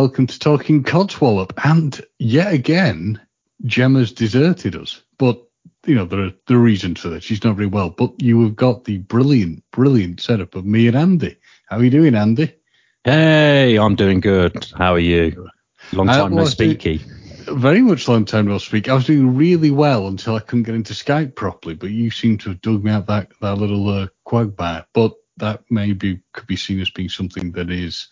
[0.00, 1.50] welcome to Talking Codswallop.
[1.64, 3.20] And yet again,
[3.64, 5.02] Gemma's deserted us.
[5.18, 5.42] But,
[5.86, 7.24] you know, there are, there are reasons for that.
[7.24, 7.90] She's not very well.
[7.90, 11.36] But you have got the brilliant, brilliant setup of me and Andy.
[11.66, 12.54] How are you doing, Andy?
[13.02, 14.68] Hey, I'm doing good.
[14.76, 15.48] How are you?
[15.92, 17.00] Long Uh, time no speaky.
[17.48, 18.88] Very much long time no speak.
[18.88, 22.38] I was doing really well until I couldn't get into Skype properly, but you seem
[22.38, 24.86] to have dug me out that, that little uh, quagmire.
[24.94, 28.06] But that maybe could be seen as being something that is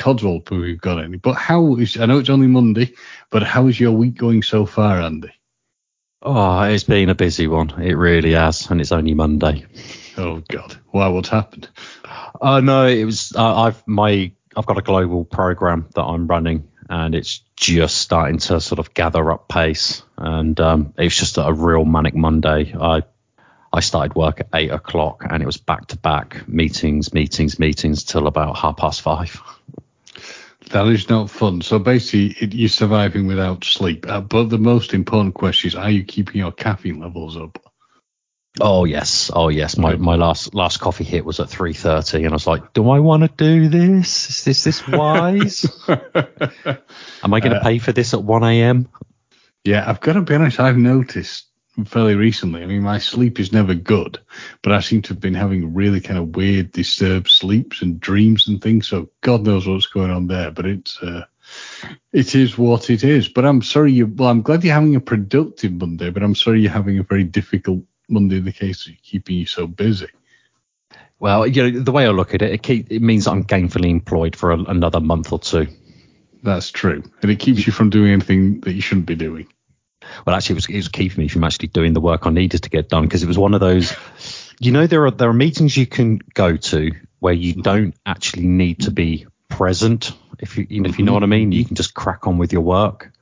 [0.00, 1.18] Codswallop who we've got any.
[1.18, 2.94] But how is, I know it's only Monday,
[3.28, 5.32] but how is your week going so far, Andy?
[6.22, 7.70] Oh, it's been a busy one.
[7.82, 9.66] It really has, and it's only Monday.
[10.16, 11.08] Oh God, why?
[11.08, 11.68] What's happened?
[12.40, 13.32] Uh, no, it was.
[13.34, 18.38] Uh, I've my I've got a global program that I'm running, and it's just starting
[18.38, 20.02] to sort of gather up pace.
[20.18, 22.74] And um, it's just a real manic Monday.
[22.78, 23.02] I
[23.72, 28.04] I started work at eight o'clock, and it was back to back meetings, meetings, meetings
[28.04, 29.40] till about half past five.
[30.70, 31.62] That is not fun.
[31.62, 34.06] So basically, it, you're surviving without sleep.
[34.08, 37.58] Uh, but the most important question is, are you keeping your caffeine levels up?
[38.60, 39.76] Oh yes, oh yes.
[39.76, 42.88] My my last last coffee hit was at three thirty, and I was like, do
[42.90, 44.30] I want to do this?
[44.30, 45.66] Is this this wise?
[45.88, 48.88] Am I going to Uh, pay for this at one a.m.?
[49.64, 50.58] Yeah, I've got to be honest.
[50.58, 51.46] I've noticed
[51.84, 52.62] fairly recently.
[52.62, 54.18] I mean, my sleep is never good,
[54.62, 58.48] but I seem to have been having really kind of weird, disturbed sleeps and dreams
[58.48, 58.88] and things.
[58.88, 60.50] So God knows what's going on there.
[60.50, 61.24] But it's uh,
[62.12, 63.28] it is what it is.
[63.28, 64.06] But I'm sorry you.
[64.06, 67.24] Well, I'm glad you're having a productive Monday, but I'm sorry you're having a very
[67.24, 70.08] difficult Monday in the case of keeping you so busy.
[71.18, 73.90] Well, you know, the way I look at it, it, keep, it means I'm gainfully
[73.90, 75.68] employed for a, another month or two.
[76.42, 79.46] That's true, and it keeps you from doing anything that you shouldn't be doing.
[80.26, 82.62] Well, actually, it was, it was keeping me from actually doing the work I needed
[82.64, 83.94] to get done because it was one of those.
[84.58, 88.46] You know, there are there are meetings you can go to where you don't actually
[88.46, 90.12] need to be present.
[90.38, 92.38] If you you know, if you know what I mean, you can just crack on
[92.38, 93.12] with your work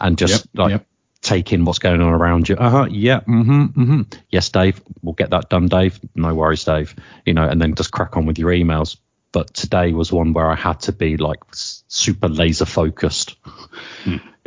[0.00, 0.86] and just Yep, like yep.
[1.22, 2.56] take in what's going on around you.
[2.56, 2.86] Uh huh.
[2.90, 3.20] Yeah.
[3.20, 3.62] Mm-hmm.
[3.64, 4.02] Mm-hmm.
[4.30, 4.80] Yes, Dave.
[5.02, 6.00] We'll get that done, Dave.
[6.14, 6.94] No worries, Dave.
[7.24, 8.96] You know, and then just crack on with your emails.
[9.30, 13.36] But today was one where I had to be like super laser focused.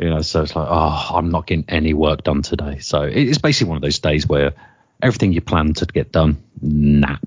[0.02, 2.80] You know, so it's like, oh, I'm not getting any work done today.
[2.80, 4.52] So it's basically one of those days where
[5.00, 7.18] everything you planned to get done, nah,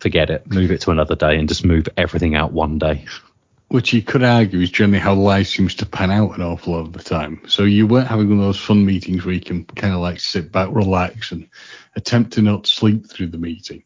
[0.00, 0.50] forget it.
[0.50, 3.04] Move it to another day and just move everything out one day.
[3.68, 6.80] Which you could argue is generally how life seems to pan out an awful lot
[6.80, 7.40] of the time.
[7.46, 10.18] So you weren't having one of those fun meetings where you can kind of like
[10.18, 11.48] sit back, relax, and
[11.94, 13.84] attempt to not sleep through the meeting.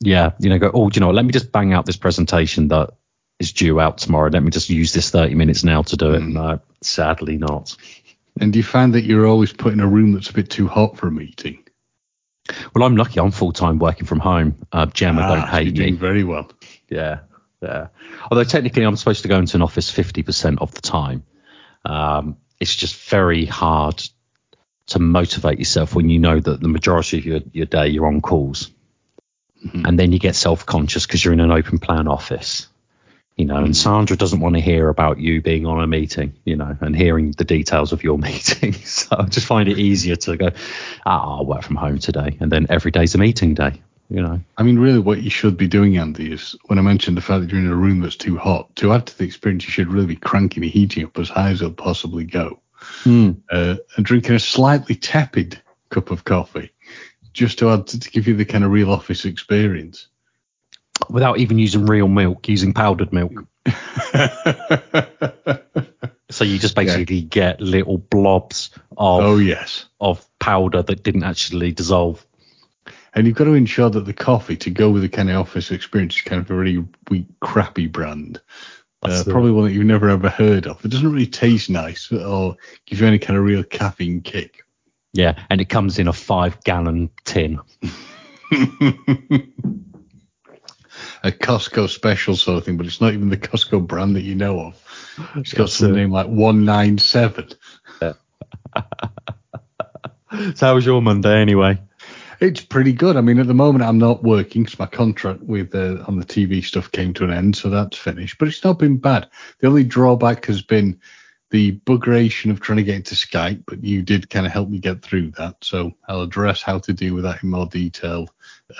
[0.00, 1.10] Yeah, you know, go, oh, do you know?
[1.10, 2.94] Let me just bang out this presentation that
[3.38, 4.30] is due out tomorrow.
[4.30, 6.22] Let me just use this 30 minutes now to do it.
[6.22, 6.32] Mm.
[6.32, 7.76] No, sadly not.
[8.40, 10.66] And do you find that you're always put in a room that's a bit too
[10.68, 11.62] hot for a meeting?
[12.74, 13.20] Well, I'm lucky.
[13.20, 14.66] I'm full time working from home.
[14.72, 15.98] Uh, Gemma Ah, don't hate you're doing me.
[15.98, 16.50] very well.
[16.90, 17.20] Yeah,
[17.62, 17.88] yeah.
[18.30, 21.22] Although technically, I'm supposed to go into an office 50% of the time.
[21.84, 24.02] Um, it's just very hard
[24.88, 28.20] to motivate yourself when you know that the majority of your, your day you're on
[28.20, 28.70] calls,
[29.72, 32.68] and then you get self conscious because you're in an open plan office.
[33.36, 36.54] You know, and Sandra doesn't want to hear about you being on a meeting, you
[36.54, 38.74] know, and hearing the details of your meeting.
[38.84, 40.50] So I just find it easier to go,
[41.04, 42.36] ah, I'll work from home today.
[42.40, 44.40] And then every day's a meeting day, you know.
[44.56, 47.40] I mean, really, what you should be doing, Andy, is when I mentioned the fact
[47.42, 49.92] that you're in a room that's too hot, to add to the experience, you should
[49.92, 52.60] really be cranking the heating up as high as it'll possibly go,
[53.50, 56.70] uh, and drinking a slightly tepid cup of coffee,
[57.32, 60.06] just to add to, to give you the kind of real office experience.
[61.10, 63.32] Without even using real milk, using powdered milk.
[66.34, 69.86] So you just basically get little blobs of oh yes.
[70.00, 72.26] of powder that didn't actually dissolve.
[73.14, 75.70] And you've got to ensure that the coffee to go with the kind of office
[75.70, 78.40] experience is kind of a really weak, crappy brand.
[79.02, 80.84] Uh, probably one that you've never ever heard of.
[80.84, 82.56] It doesn't really taste nice or
[82.86, 84.64] give you any kind of real caffeine kick.
[85.12, 87.60] Yeah, and it comes in a five gallon tin.
[91.24, 94.34] a Costco special sort of thing, but it's not even the Costco brand that you
[94.34, 95.26] know of.
[95.36, 97.54] It's got some name like 197.
[100.56, 101.80] So how was your Monday anyway?
[102.40, 103.16] It's pretty good.
[103.16, 106.26] I mean, at the moment, I'm not working because my contract with uh, on the
[106.26, 108.38] TV stuff came to an end, so that's finished.
[108.38, 109.28] But it's not been bad.
[109.60, 110.98] The only drawback has been
[111.54, 114.80] the buggeration of trying to get into Skype, but you did kind of help me
[114.80, 115.54] get through that.
[115.60, 118.28] So I'll address how to deal with that in more detail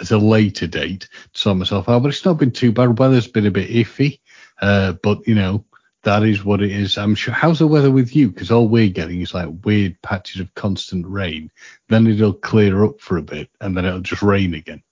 [0.00, 2.02] at a later date to sort myself out.
[2.02, 2.98] But it's not been too bad.
[2.98, 4.18] Weather's been a bit iffy,
[4.60, 5.64] uh, but you know
[6.02, 6.98] that is what it is.
[6.98, 7.32] I'm sure.
[7.32, 8.28] How's the weather with you?
[8.28, 11.52] Because all we're getting is like weird patches of constant rain.
[11.88, 14.82] Then it'll clear up for a bit, and then it'll just rain again.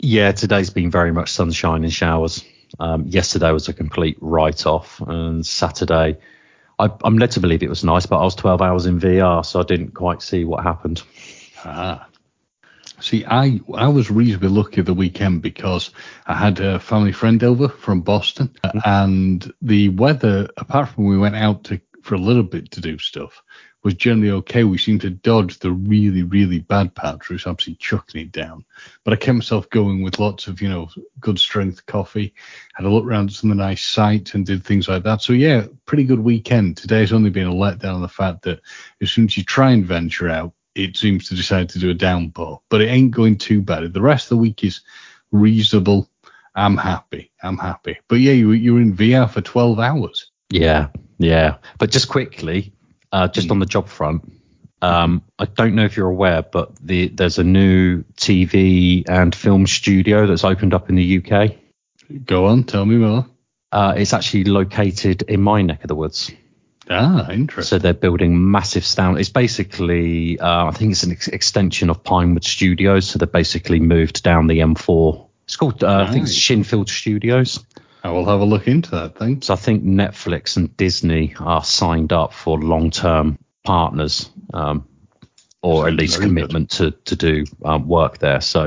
[0.00, 2.44] Yeah, today's been very much sunshine and showers.
[2.78, 6.18] Um, yesterday was a complete write-off, and Saturday,
[6.78, 9.44] I, I'm led to believe it was nice, but I was 12 hours in VR,
[9.44, 11.02] so I didn't quite see what happened.
[11.64, 12.06] Ah.
[13.00, 15.90] See, I I was reasonably lucky the weekend because
[16.26, 18.78] I had a family friend over from Boston, mm-hmm.
[18.84, 22.98] and the weather, apart from we went out to for a little bit to do
[22.98, 23.42] stuff,
[23.86, 24.64] was generally okay.
[24.64, 28.64] We seemed to dodge the really, really bad parts, which absolutely chucking it down.
[29.04, 30.88] But I kept myself going with lots of, you know,
[31.20, 32.34] good strength coffee,
[32.74, 35.22] had a look around at some of the nice sites and did things like that.
[35.22, 36.76] So yeah, pretty good weekend.
[36.76, 38.60] Today's only been a letdown on the fact that
[39.00, 41.94] as soon as you try and venture out, it seems to decide to do a
[41.94, 42.62] downpour.
[42.68, 43.92] But it ain't going too bad.
[43.92, 44.80] The rest of the week is
[45.30, 46.10] reasonable.
[46.56, 47.30] I'm happy.
[47.40, 47.98] I'm happy.
[48.08, 50.32] But yeah, you, you're in VR for 12 hours.
[50.50, 50.88] Yeah,
[51.18, 51.58] yeah.
[51.78, 52.72] But just quickly,
[53.16, 53.52] uh, just mm.
[53.52, 54.30] on the job front,
[54.82, 59.66] um, I don't know if you're aware, but the, there's a new TV and film
[59.66, 61.52] studio that's opened up in the UK.
[62.26, 63.26] Go on, tell me more.
[63.72, 66.30] Uh, it's actually located in my neck of the woods.
[66.90, 67.78] Ah, interesting.
[67.78, 69.18] So they're building massive sound.
[69.18, 73.08] It's basically, uh, I think it's an ex- extension of Pinewood Studios.
[73.08, 75.26] So they basically moved down the M4.
[75.44, 76.08] It's called, uh, nice.
[76.08, 77.64] I think it's Shinfield Studios.
[78.06, 79.42] I will have a look into that thing.
[79.42, 84.86] So I think Netflix and Disney are signed up for long-term partners, um,
[85.60, 88.40] or at least commitment to to do um, work there.
[88.40, 88.66] So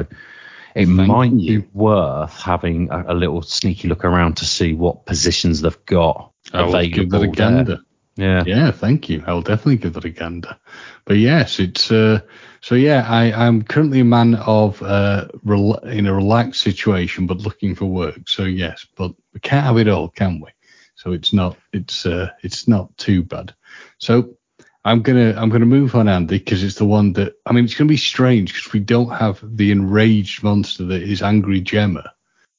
[0.76, 1.62] it Thank might you.
[1.62, 6.34] be worth having a, a, little sneaky look around to see what positions they've got
[6.52, 6.90] I available.
[6.90, 7.80] Give that a gander.
[8.20, 8.44] Yeah.
[8.46, 9.24] Yeah, thank you.
[9.26, 10.58] I'll definitely give that a gander.
[11.06, 12.20] But yes, it's uh,
[12.60, 17.38] so yeah, I, I'm currently a man of uh, rel- in a relaxed situation, but
[17.38, 18.28] looking for work.
[18.28, 20.50] So yes, but we can't have it all, can we?
[20.96, 23.54] So it's not it's uh, it's not too bad.
[24.00, 24.36] So
[24.84, 27.76] I'm gonna I'm gonna move on, Andy, because it's the one that I mean it's
[27.76, 32.12] gonna be strange because we don't have the enraged monster that is Angry Gemma.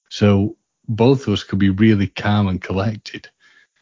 [0.09, 0.57] So
[0.89, 3.29] both of us could be really calm and collected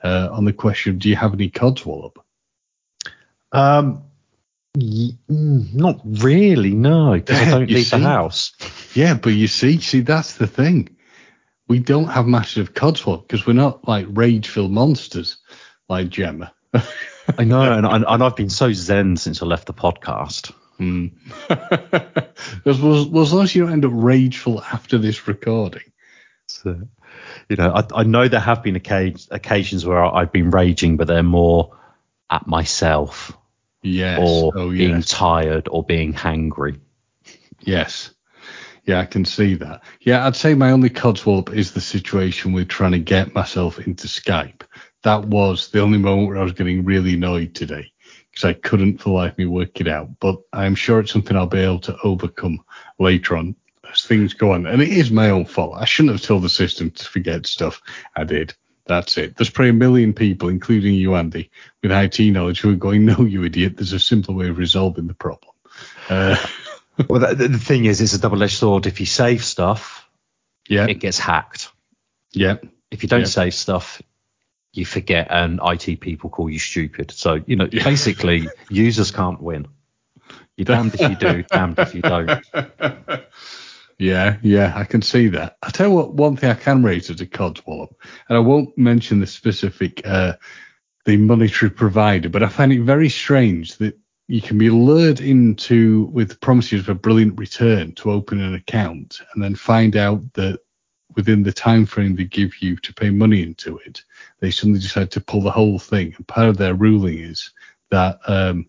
[0.03, 2.17] uh, on the question do you have any codswallop?
[3.53, 4.05] Um,
[4.75, 7.97] y- mm, not really, no, because I don't leave see?
[7.99, 8.53] the house.
[8.95, 10.97] Yeah, but you see, see that's the thing.
[11.69, 15.39] We don't have massive codswallop because we're not like rage-filled monsters
[15.89, 16.53] like Gemma.
[17.37, 20.53] I know, and, and I've been so zen since I left the podcast.
[20.81, 21.13] Mm.
[22.65, 25.83] as, well, as long as you don't end up rageful after this recording.
[26.47, 26.81] So,
[27.49, 31.23] you know, I, I know there have been occasions where I've been raging, but they're
[31.23, 31.77] more
[32.31, 33.37] at myself.
[33.83, 34.21] Yes.
[34.21, 34.89] Or oh, yes.
[34.89, 36.81] being tired or being hangry.
[37.61, 38.11] Yes.
[38.85, 39.83] Yeah, I can see that.
[40.01, 44.07] Yeah, I'd say my only codswallop is the situation with trying to get myself into
[44.07, 44.63] Skype.
[45.03, 47.93] That was the only moment where I was getting really annoyed today
[48.31, 50.19] because I couldn't for life me work it out.
[50.21, 52.65] But I'm sure it's something I'll be able to overcome
[52.99, 53.57] later on
[53.91, 54.67] as things go on.
[54.67, 55.75] And it is my own fault.
[55.77, 57.81] I shouldn't have told the system to forget stuff.
[58.17, 58.55] I did.
[58.87, 59.37] That's it.
[59.37, 61.51] There's probably a million people, including you, Andy,
[61.83, 63.77] with IT knowledge who are going, no, you idiot.
[63.77, 65.53] There's a simpler way of resolving the problem.
[66.09, 66.37] Uh,
[67.09, 68.87] well, the, the, thing is, it's a double-edged sword.
[68.87, 70.09] If you save stuff,
[70.69, 71.71] yeah, it gets hacked.
[72.33, 72.57] Yeah.
[72.91, 74.01] If you don't save stuff,
[74.73, 77.11] you forget, and IT people call you stupid.
[77.11, 79.69] So you know, basically, users can't win.
[80.57, 82.45] You're damned if you do, damned if you don't.
[83.99, 85.57] Yeah, yeah, I can see that.
[85.63, 87.95] I tell you what, one thing I can raise as a codswallop,
[88.29, 90.35] and I won't mention the specific, uh,
[91.05, 96.05] the monetary provider, but I find it very strange that you can be lured into
[96.13, 100.61] with promises of a brilliant return to open an account, and then find out that
[101.17, 104.03] within the time frame they give you to pay money into it,
[104.39, 106.15] they suddenly decide to pull the whole thing.
[106.17, 107.51] And part of their ruling is
[107.91, 108.69] that um,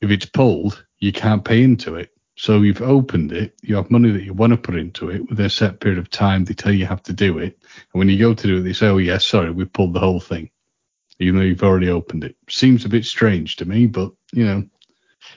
[0.00, 2.10] if it's pulled, you can't pay into it.
[2.40, 5.44] So you've opened it, you have money that you want to put into it within
[5.44, 6.46] a set period of time.
[6.46, 7.58] They tell you have to do it.
[7.92, 10.00] And when you go to do it, they say, oh, yes, sorry, we pulled the
[10.00, 10.48] whole thing,
[11.18, 12.36] even though you've already opened it.
[12.48, 14.64] Seems a bit strange to me, but, you know.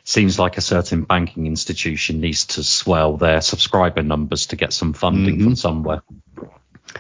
[0.05, 4.93] Seems like a certain banking institution needs to swell their subscriber numbers to get some
[4.93, 5.43] funding mm-hmm.
[5.43, 6.03] from somewhere.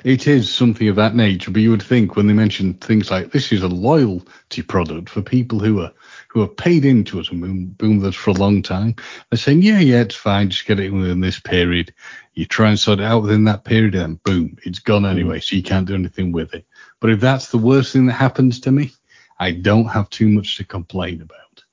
[0.03, 3.31] It is something of that nature, but you would think when they mention things like
[3.31, 5.91] this is a loyalty product for people who are
[6.29, 8.95] who have paid into us and been, been with us for a long time.
[9.29, 10.49] They're saying, yeah, yeah, it's fine.
[10.49, 11.93] Just get it within this period.
[12.33, 15.41] You try and sort it out within that period and boom, it's gone anyway.
[15.41, 16.65] So you can't do anything with it.
[16.99, 18.91] But if that's the worst thing that happens to me,
[19.39, 21.63] I don't have too much to complain about.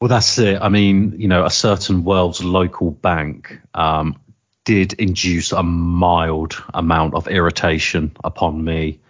[0.00, 0.60] Well, that's it.
[0.60, 4.20] I mean, you know, a certain world's local bank um,
[4.64, 9.00] did induce a mild amount of irritation upon me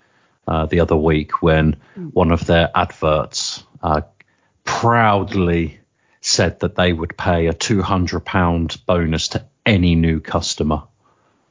[0.47, 1.77] uh, the other week when
[2.13, 4.03] one of their adverts uh,
[4.65, 5.79] proudly
[6.21, 10.83] said that they would pay a £200 bonus to any new customer.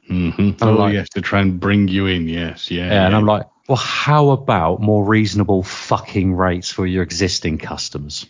[0.08, 0.62] Mm-hmm.
[0.62, 2.28] Oh, like, yes, to try and bring you in.
[2.28, 2.92] Yes, yeah, yeah.
[2.92, 8.26] Yeah, and I'm like, well, how about more reasonable fucking rates for your existing customers?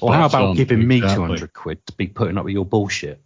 [0.00, 1.00] Or how about giving exactly.
[1.00, 3.20] me 200 quid to be putting up with your bullshit?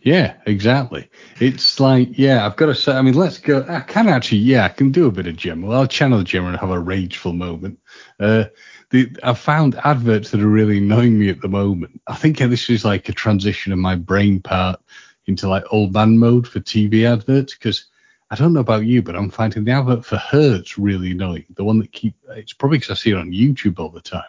[0.00, 1.08] Yeah, exactly.
[1.40, 3.64] It's like, yeah, I've got to say, I mean, let's go.
[3.68, 5.66] I can actually, yeah, I can do a bit of Gemma.
[5.66, 7.78] Well, I'll channel Gemma and have a rageful moment.
[8.18, 8.44] Uh,
[8.90, 12.00] the, I've found adverts that are really annoying me at the moment.
[12.06, 14.80] I think this is like a transition of my brain part
[15.26, 17.86] into like old man mode for TV adverts because
[18.30, 21.46] I don't know about you, but I'm finding the advert for Hertz really annoying.
[21.54, 24.22] The one that keep it's probably because I see it on YouTube all the time.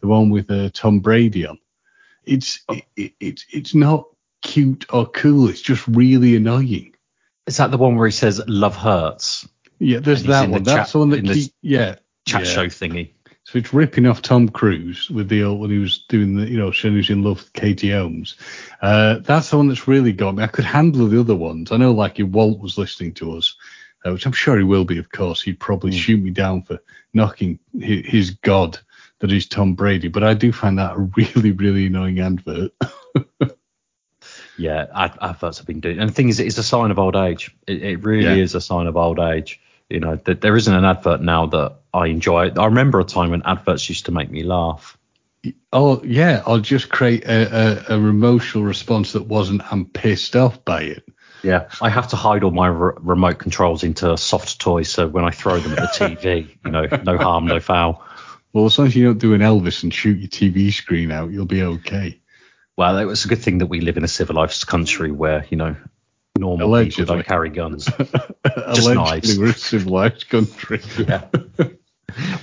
[0.00, 1.58] The one with uh, Tom Brady on.
[2.24, 4.08] It's it, it, it's it's not
[4.42, 5.48] cute or cool.
[5.48, 6.94] It's just really annoying.
[7.46, 9.48] Is that the one where he says "Love hurts"?
[9.78, 10.62] Yeah, there's that one.
[10.62, 12.50] That's the one that keep, yeah chat yeah.
[12.50, 13.10] show thingy.
[13.44, 16.58] So it's ripping off Tom Cruise with the old when he was doing the you
[16.58, 18.36] know showing he was in love with Katie Holmes.
[18.82, 20.42] Uh, that's the one that's really got me.
[20.42, 21.70] I could handle the other ones.
[21.70, 23.54] I know like if Walt was listening to us,
[24.04, 25.98] uh, which I'm sure he will be, of course, he'd probably mm.
[25.98, 26.80] shoot me down for
[27.14, 28.78] knocking his, his god
[29.20, 30.08] that is Tom Brady.
[30.08, 32.72] But I do find that a really really annoying advert.
[34.58, 37.16] yeah, ad- adverts have been doing, and the thing is, it's a sign of old
[37.16, 37.54] age.
[37.66, 38.42] It, it really yeah.
[38.42, 39.60] is a sign of old age.
[39.88, 42.50] You know, that there isn't an advert now that I enjoy.
[42.50, 44.98] I remember a time when adverts used to make me laugh.
[45.72, 50.64] Oh yeah, I'll just create a, a, a emotional response that wasn't I'm pissed off
[50.64, 51.04] by it.
[51.42, 55.24] Yeah, I have to hide all my re- remote controls into soft toys, so when
[55.24, 58.02] I throw them at the TV, you know, no harm, no foul.
[58.56, 61.30] Well, as long as you don't do an Elvis and shoot your TV screen out,
[61.30, 62.22] you'll be okay.
[62.78, 65.58] Well, it was a good thing that we live in a civilized country where, you
[65.58, 65.76] know,
[66.38, 67.02] normal Allegedly.
[67.02, 67.84] people don't carry guns.
[68.72, 69.38] Just knives.
[69.38, 70.80] We're a civilized country.
[70.96, 71.26] yeah.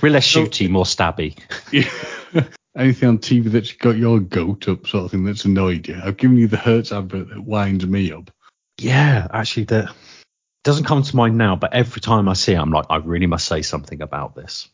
[0.00, 1.36] We're less shooty, more stabby.
[1.72, 2.44] Yeah.
[2.76, 6.00] Anything on TV that's got your goat up, sort of thing, that's annoyed you?
[6.00, 8.30] I've given you the Hertz advert that winds me up.
[8.78, 9.92] Yeah, actually, that
[10.62, 13.26] doesn't come to mind now, but every time I see it, I'm like, I really
[13.26, 14.68] must say something about this.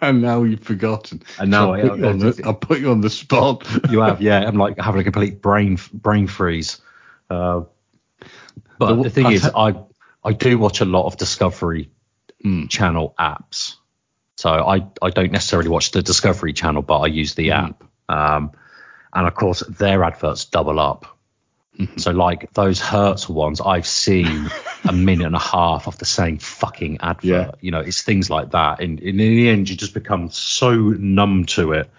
[0.00, 1.22] And now you've forgotten.
[1.38, 3.66] And now so I'll, put I, the, I'll, put you on the spot.
[3.90, 4.40] you have, yeah.
[4.46, 6.80] I'm like having a complete brain brain freeze.
[7.30, 7.62] Uh,
[8.78, 9.74] but the, the thing is, I
[10.22, 11.90] I do watch a lot of Discovery
[12.44, 12.68] mm.
[12.68, 13.76] Channel apps.
[14.36, 17.68] So I I don't necessarily watch the Discovery Channel, but I use the mm.
[17.68, 17.84] app.
[18.08, 18.52] Um,
[19.12, 21.13] and of course, their adverts double up.
[21.78, 21.98] Mm-hmm.
[21.98, 24.50] So like those Hertz ones, I've seen
[24.84, 27.24] a minute and a half of the same fucking advert.
[27.24, 27.50] Yeah.
[27.60, 28.80] You know, it's things like that.
[28.80, 31.90] And, and in the end, you just become so numb to it.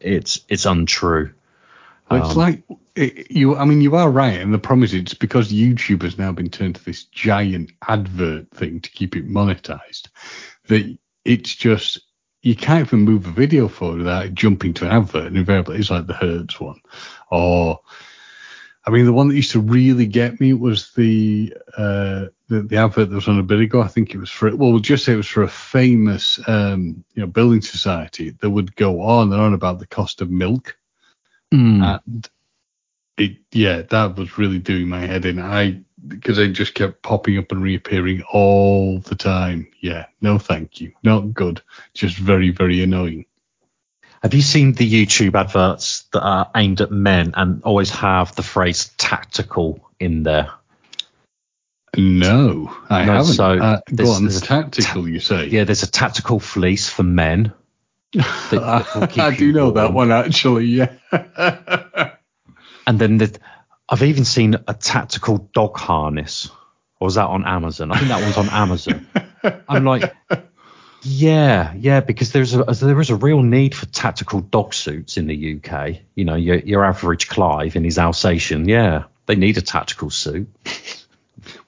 [0.00, 1.32] It's it's untrue.
[2.10, 2.62] Well, it's um, like
[2.94, 3.56] it, you.
[3.56, 6.50] I mean, you are right, and the problem is it's because YouTube has now been
[6.50, 10.08] turned to this giant advert thing to keep it monetized
[10.68, 12.00] that it's just
[12.42, 15.90] you can't even move a video forward without jumping to an advert, and invariably it's
[15.90, 16.80] like the Hertz one,
[17.30, 17.80] or
[18.86, 22.76] I mean, the one that used to really get me was the uh, the, the
[22.76, 23.80] advert that was on a bit ago.
[23.80, 27.04] I think it was for well, we'll just say it was for a famous um,
[27.14, 30.76] you know building society that would go on and on about the cost of milk
[31.54, 32.00] Mm.
[32.04, 32.28] And
[33.16, 35.40] it, yeah, that was really doing my head in.
[35.40, 39.70] I because they just kept popping up and reappearing all the time.
[39.80, 41.62] Yeah, no, thank you, not good.
[41.94, 43.24] Just very, very annoying.
[44.24, 48.42] Have you seen the YouTube adverts that are aimed at men and always have the
[48.42, 50.50] phrase tactical in there?
[51.94, 53.34] No, I no, haven't.
[53.34, 55.48] So uh, go on, there's tactical, ta- you say?
[55.48, 57.52] Yeah, there's a tactical fleece for men.
[58.18, 60.94] I do know that one actually, yeah.
[62.86, 63.38] and then the,
[63.90, 66.48] I've even seen a tactical dog harness.
[66.98, 67.92] Or was that on Amazon?
[67.92, 69.06] I think that one's on Amazon.
[69.68, 70.14] I'm like,
[71.04, 75.26] yeah, yeah, because there's a there is a real need for tactical dog suits in
[75.26, 75.98] the UK.
[76.14, 80.48] You know, your your average Clive in his Alsatian, yeah, they need a tactical suit.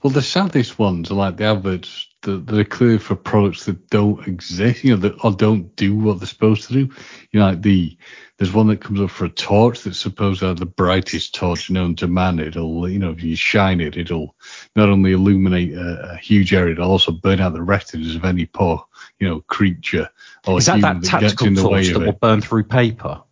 [0.02, 3.88] Well, the saddest ones are like the adverts that, that are clear for products that
[3.88, 6.94] don't exist, you know, that or don't do what they're supposed to do.
[7.30, 7.96] You know, like the
[8.36, 11.70] there's one that comes up for a torch that's supposed to have the brightest torch
[11.70, 12.38] known to man.
[12.38, 14.36] It'll, you know, if you shine it, it'll
[14.76, 18.44] not only illuminate a, a huge area, it'll also burn out the retinas of any
[18.44, 18.84] poor,
[19.18, 20.10] you know, creature
[20.46, 23.22] or Is that that, that tactical torch that will burn through paper?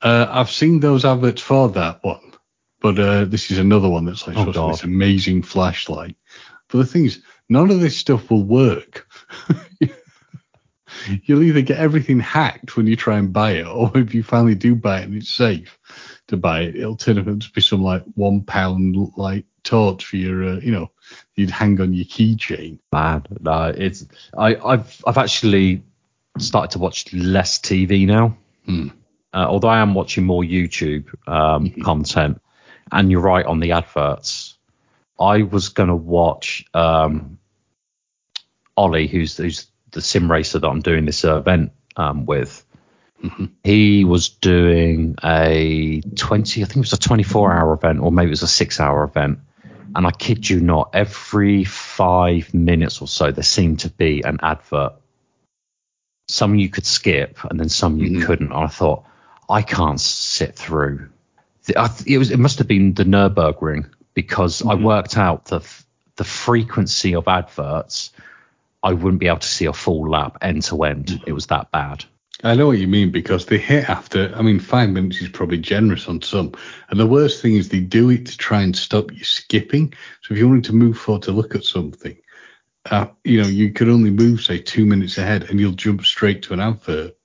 [0.00, 2.32] Uh, I've seen those adverts for that one,
[2.80, 6.16] but uh, this is another one that's like oh, this amazing flashlight.
[6.68, 9.08] But the thing is, none of this stuff will work.
[11.24, 14.54] You'll either get everything hacked when you try and buy it, or if you finally
[14.54, 15.78] do buy it and it's safe
[16.28, 20.16] to buy it, it'll turn out to be some like one pound like torch for
[20.16, 20.90] your, uh, you know,
[21.34, 22.78] you'd hang on your keychain.
[22.92, 25.82] Man, no, it's I, I've I've actually
[26.38, 28.36] started to watch less TV now.
[28.64, 28.88] Hmm.
[29.32, 31.82] Uh, although I am watching more YouTube um, mm-hmm.
[31.82, 32.40] content,
[32.92, 34.53] and you're right on the adverts
[35.18, 37.38] I was going to watch um,
[38.76, 42.64] Ollie, who's who's the sim racer that I'm doing this uh, event um, with.
[43.22, 43.44] Mm-hmm.
[43.62, 48.26] He was doing a 20, I think it was a 24 hour event, or maybe
[48.26, 49.38] it was a six hour event.
[49.94, 54.40] And I kid you not, every five minutes or so, there seemed to be an
[54.42, 54.94] advert.
[56.28, 58.24] Some you could skip, and then some you Mhm.
[58.24, 58.50] couldn't.
[58.52, 59.04] And I thought,
[59.48, 61.10] I can't sit through.
[61.66, 62.30] The, I, th- it was.
[62.30, 64.82] It must have been the Nurburgring because I Mhm.
[64.82, 65.60] worked out the
[66.16, 68.12] the frequency of adverts.
[68.84, 71.20] I wouldn't be able to see a full lap end to end.
[71.26, 72.04] It was that bad.
[72.44, 74.32] I know what you mean because they hit after.
[74.36, 76.52] I mean, five minutes is probably generous on some,
[76.90, 79.94] and the worst thing is they do it to try and stop you skipping.
[80.20, 82.16] So if you wanted to move forward to look at something,
[82.90, 86.42] uh, you know, you could only move say two minutes ahead, and you'll jump straight
[86.42, 87.16] to an advert.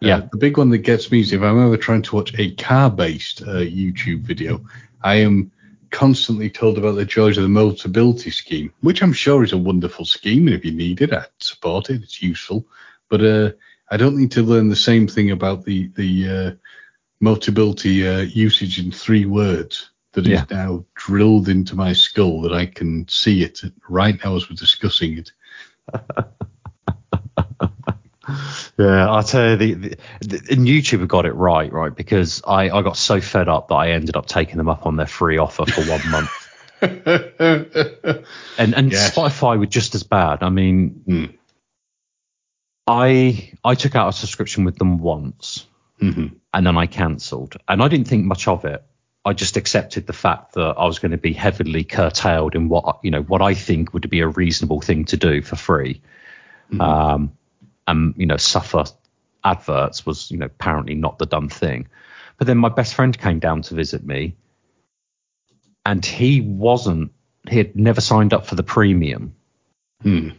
[0.00, 0.16] Yeah.
[0.16, 2.54] Uh, the big one that gets me is if I'm ever trying to watch a
[2.54, 4.64] car-based uh, YouTube video,
[5.02, 5.52] I am
[5.90, 10.04] constantly told about the joys of the Motability scheme, which I'm sure is a wonderful
[10.04, 12.02] scheme, and if you need it, I support it.
[12.02, 12.66] It's useful,
[13.08, 13.52] but uh,
[13.90, 16.50] I don't need to learn the same thing about the the uh,
[18.06, 20.44] uh, usage in three words that is Yeah.
[20.50, 25.18] now drilled into my skull that I can see it right now as we're discussing
[25.18, 25.32] it.
[28.78, 31.94] Yeah, I tell you, the, the, the and YouTube got it right, right?
[31.94, 34.96] Because I, I got so fed up that I ended up taking them up on
[34.96, 36.30] their free offer for one month.
[38.58, 39.14] And and Yes.
[39.14, 40.42] Spotify were just as bad.
[40.42, 41.24] I mean, Hmm.
[42.86, 45.66] I I took out a subscription with them once,
[46.02, 46.32] Mhm.
[46.52, 48.82] and then I cancelled, and I didn't think much of it.
[49.24, 52.98] I just accepted the fact that I was going to be heavily curtailed in what
[53.02, 56.02] you know what I think would be a reasonable thing to do for free,
[56.78, 57.32] um,
[57.86, 58.84] and you know suffer
[59.42, 61.88] adverts was you know apparently not the done thing.
[62.38, 64.36] But then my best friend came down to visit me,
[65.86, 67.12] and he wasn't.
[67.48, 69.34] He had never signed up for the premium,
[70.02, 70.30] Hmm.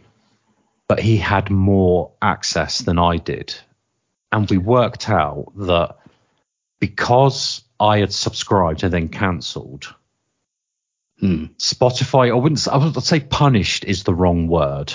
[0.88, 3.54] but he had more access than I did.
[4.32, 5.96] And we worked out that
[6.80, 9.94] because I had subscribed and then cancelled,
[11.20, 11.44] Hmm.
[11.58, 14.92] Spotify, I wouldn't, I would say punished is the wrong word,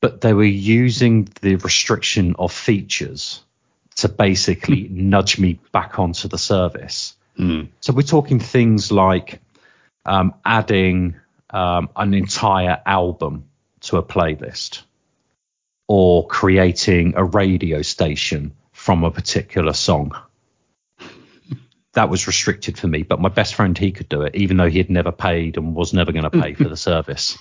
[0.00, 3.42] but they were using the restriction of features
[3.96, 7.14] to basically nudge me back onto the service.
[7.36, 7.64] Hmm.
[7.80, 9.40] So we're talking things like
[10.06, 11.16] um, adding
[11.50, 13.44] um, an entire album
[13.80, 14.82] to a playlist
[15.88, 20.12] or creating a radio station from a particular song.
[21.94, 24.70] That was restricted for me, but my best friend he could do it, even though
[24.70, 27.36] he had never paid and was never going to pay for the service.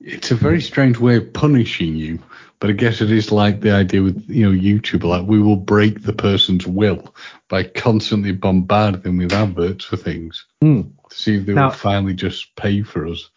[0.00, 2.20] It's a very strange way of punishing you,
[2.60, 5.56] but I guess it is like the idea with you know YouTube, like we will
[5.56, 7.14] break the person's will
[7.48, 10.82] by constantly bombarding them with adverts for things hmm.
[11.10, 13.30] to see if they Now- will finally just pay for us.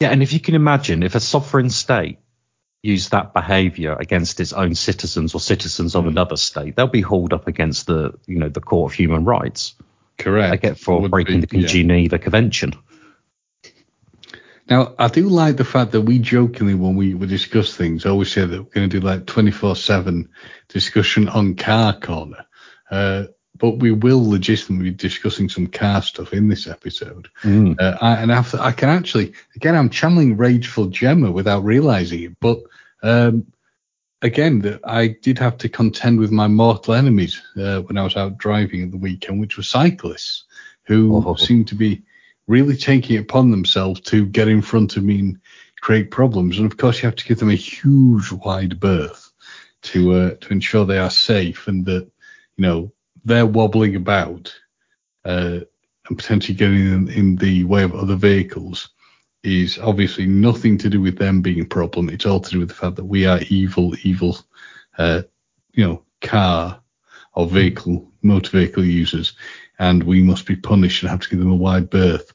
[0.00, 2.18] Yeah, and if you can imagine, if a sovereign state
[2.84, 6.10] used that behaviour against its own citizens or citizens of hmm.
[6.10, 9.74] another state, they'll be hauled up against the, you know, the Court of Human Rights.
[10.16, 10.50] Correct.
[10.50, 11.66] They get for Would breaking be- the yeah.
[11.66, 12.74] Geneva Convention.
[14.70, 18.30] Now, I do like the fact that we jokingly, when we, we discuss things, always
[18.32, 20.28] say that we're going to do like 24 7
[20.68, 22.44] discussion on Car Corner.
[22.90, 23.24] Uh,
[23.56, 27.28] but we will legitimately be discussing some car stuff in this episode.
[27.78, 32.36] Uh, I, and I, I can actually, again, I'm channeling Rageful Gemma without realizing it.
[32.40, 32.60] But
[33.02, 33.46] um,
[34.22, 38.16] again, that I did have to contend with my mortal enemies uh, when I was
[38.16, 40.44] out driving at the weekend, which were cyclists
[40.84, 41.34] who Oh.
[41.34, 42.02] seemed to be
[42.48, 45.40] really taking it upon themselves to get in front of me and
[45.80, 46.58] create problems.
[46.58, 49.30] And of course, you have to give them a huge wide berth
[49.82, 52.10] to uh, to ensure they are safe and that
[52.56, 52.92] you know
[53.24, 54.52] they're wobbling about
[55.24, 55.60] uh,
[56.08, 58.88] and potentially getting in, in the way of other vehicles
[59.44, 62.08] is obviously nothing to do with them being a problem.
[62.08, 64.38] It's all to do with the fact that we are evil, evil,
[64.96, 65.22] uh,
[65.72, 66.80] you know, car
[67.34, 69.34] or vehicle, motor vehicle users,
[69.78, 72.32] and we must be punished and have to give them a wide berth.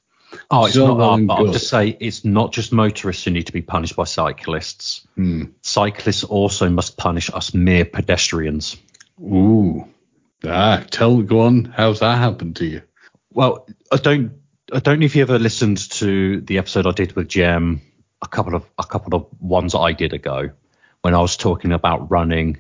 [0.56, 1.20] Oh, it's So not.
[1.30, 5.08] I'll just say it's not just motorists who need to be punished by cyclists.
[5.16, 5.46] Hmm.
[5.64, 8.78] Cyclists also must punish us mere pedestrians.
[9.20, 9.88] Ooh.
[10.46, 11.66] Ah, tell, go on.
[11.66, 12.82] How's that happened to you?
[13.32, 14.34] Well, I don't.
[14.72, 17.82] I don't know if you ever listened to the episode I did with Jem
[18.22, 20.52] a couple of a couple of ones I did ago
[21.02, 22.60] when I was talking about running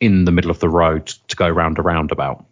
[0.00, 2.44] in the middle of the road to go round a roundabout.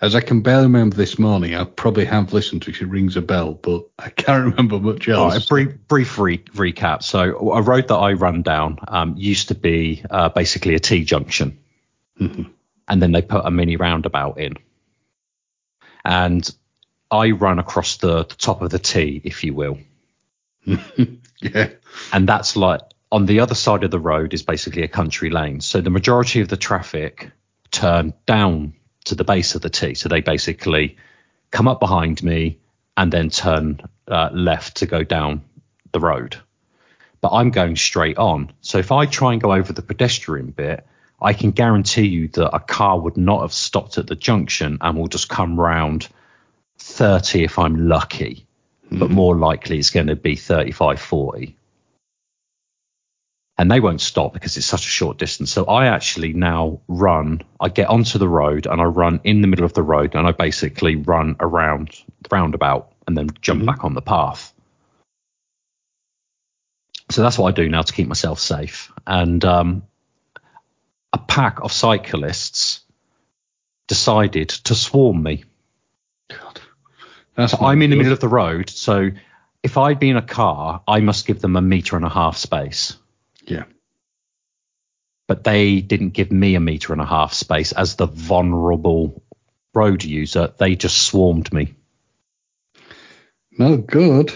[0.00, 2.80] As I can barely remember this morning, I probably have listened to it.
[2.80, 5.34] It rings a bell, but I can't remember much All else.
[5.34, 7.02] right, brief, brief re- recap.
[7.02, 11.04] So a road that I run down um, used to be uh, basically a T
[11.04, 11.58] junction,
[12.18, 12.50] Mhm.
[12.88, 14.54] and then they put a mini roundabout in.
[16.04, 16.48] And
[17.10, 19.78] I run across the, the top of the T, if you will.
[20.64, 21.68] yeah.
[22.12, 22.80] And that's like
[23.12, 25.60] on the other side of the road is basically a country lane.
[25.60, 27.30] So the majority of the traffic
[27.70, 28.74] turn down
[29.10, 29.94] to the base of the T.
[29.94, 30.96] So they basically
[31.50, 32.58] come up behind me
[32.96, 35.42] and then turn uh, left to go down
[35.92, 36.36] the road.
[37.20, 38.52] But I'm going straight on.
[38.60, 40.86] So if I try and go over the pedestrian bit,
[41.20, 44.96] I can guarantee you that a car would not have stopped at the junction and
[44.96, 46.08] will just come round
[46.78, 48.46] 30 if I'm lucky.
[48.90, 49.00] Mm.
[49.00, 51.56] But more likely it's going to be 35, 40
[53.60, 55.52] and they won't stop because it's such a short distance.
[55.52, 59.48] So I actually now run, I get onto the road and I run in the
[59.48, 61.90] middle of the road and I basically run around
[62.22, 63.66] the roundabout and then jump mm-hmm.
[63.66, 64.54] back on the path.
[67.10, 68.90] So that's what I do now to keep myself safe.
[69.06, 69.82] And um,
[71.12, 72.80] a pack of cyclists
[73.88, 75.44] decided to swarm me.
[76.30, 76.62] God,
[77.34, 78.70] that's so I'm in the middle of the road.
[78.70, 79.10] So
[79.62, 82.96] if I'd been a car, I must give them a meter and a half space.
[83.50, 83.64] Yeah.
[85.26, 89.22] But they didn't give me a meter and a half space as the vulnerable
[89.74, 90.52] road user.
[90.58, 91.74] They just swarmed me.
[93.58, 94.32] No good.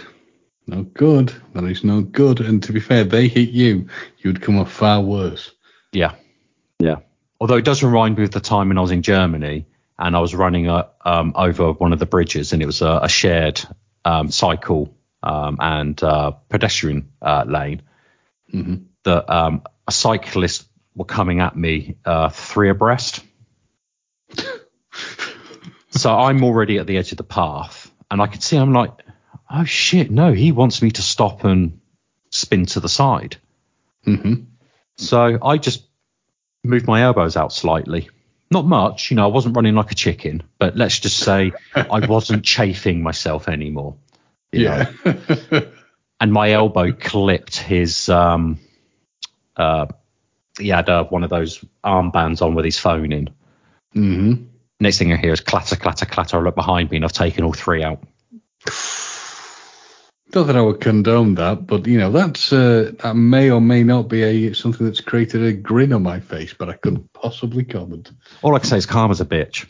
[0.67, 1.33] No good.
[1.55, 2.41] That is no good.
[2.41, 5.53] And to be fair, they hit you, you would come off far worse.
[5.93, 6.15] Yeah.
[6.79, 6.97] Yeah.
[7.41, 9.67] Although it does remind me of the time when I was in Germany
[9.99, 13.01] and I was running a, um, over one of the bridges and it was a,
[13.03, 13.61] a shared
[14.05, 17.83] um, cycle um, and uh, pedestrian uh, lane.
[18.53, 23.25] Mm-hmm that um, a cyclist were coming at me uh, three abreast.
[25.91, 28.93] so I'm already at the edge of the path, and I can see I'm like,
[29.51, 31.81] oh shit, no, he wants me to stop and
[32.31, 33.37] spin to the side.
[34.07, 34.45] Mm-hmm.
[34.97, 35.85] So I just
[36.63, 38.11] moved my elbows out slightly.
[38.51, 42.07] Not much, you know, I wasn't running like a chicken, but let's just say I
[42.07, 43.97] wasn't chafing myself anymore.
[44.53, 44.93] yeah.
[46.21, 48.59] and my elbow clipped his um,
[49.57, 49.87] uh,
[50.59, 53.31] he had uh, one of those armbands on with his phone in.
[53.95, 54.45] Mm-hmm.
[54.81, 56.39] Next thing I hear is clatter, clatter, clatter.
[56.39, 58.03] I look behind me and I've taken all three out.
[60.35, 63.85] Not that I would condone that, but you know that's uh, that may or may
[63.85, 67.63] not be a something that's created a grin on my face, but I couldn't possibly
[67.63, 68.11] comment.
[68.43, 69.67] All I can say is karma's a bitch.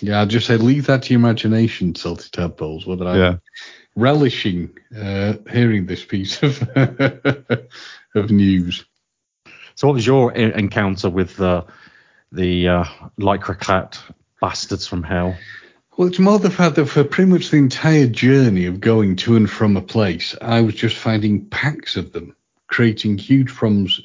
[0.00, 2.86] Yeah, I'll just say leave that to your imagination, salty tadpoles.
[2.86, 3.36] Whether I'm yeah.
[3.96, 6.62] relishing uh, hearing this piece of
[8.14, 8.86] of news.
[9.78, 11.64] So, what was your encounter with the
[12.32, 12.84] the uh,
[13.16, 13.96] lycra clad
[14.40, 15.38] bastards from hell?
[15.96, 19.36] Well, it's more the fact that for pretty much the entire journey of going to
[19.36, 22.34] and from a place, I was just finding packs of them,
[22.66, 24.00] creating huge problems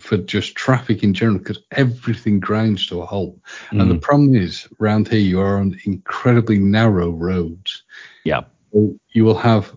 [0.00, 3.38] for just traffic in general because everything grinds to a halt.
[3.70, 3.82] Mm.
[3.82, 4.02] And the mm.
[4.02, 7.84] problem is, around here, you are on incredibly narrow roads.
[8.24, 8.40] Yeah.
[8.72, 9.72] So you will have,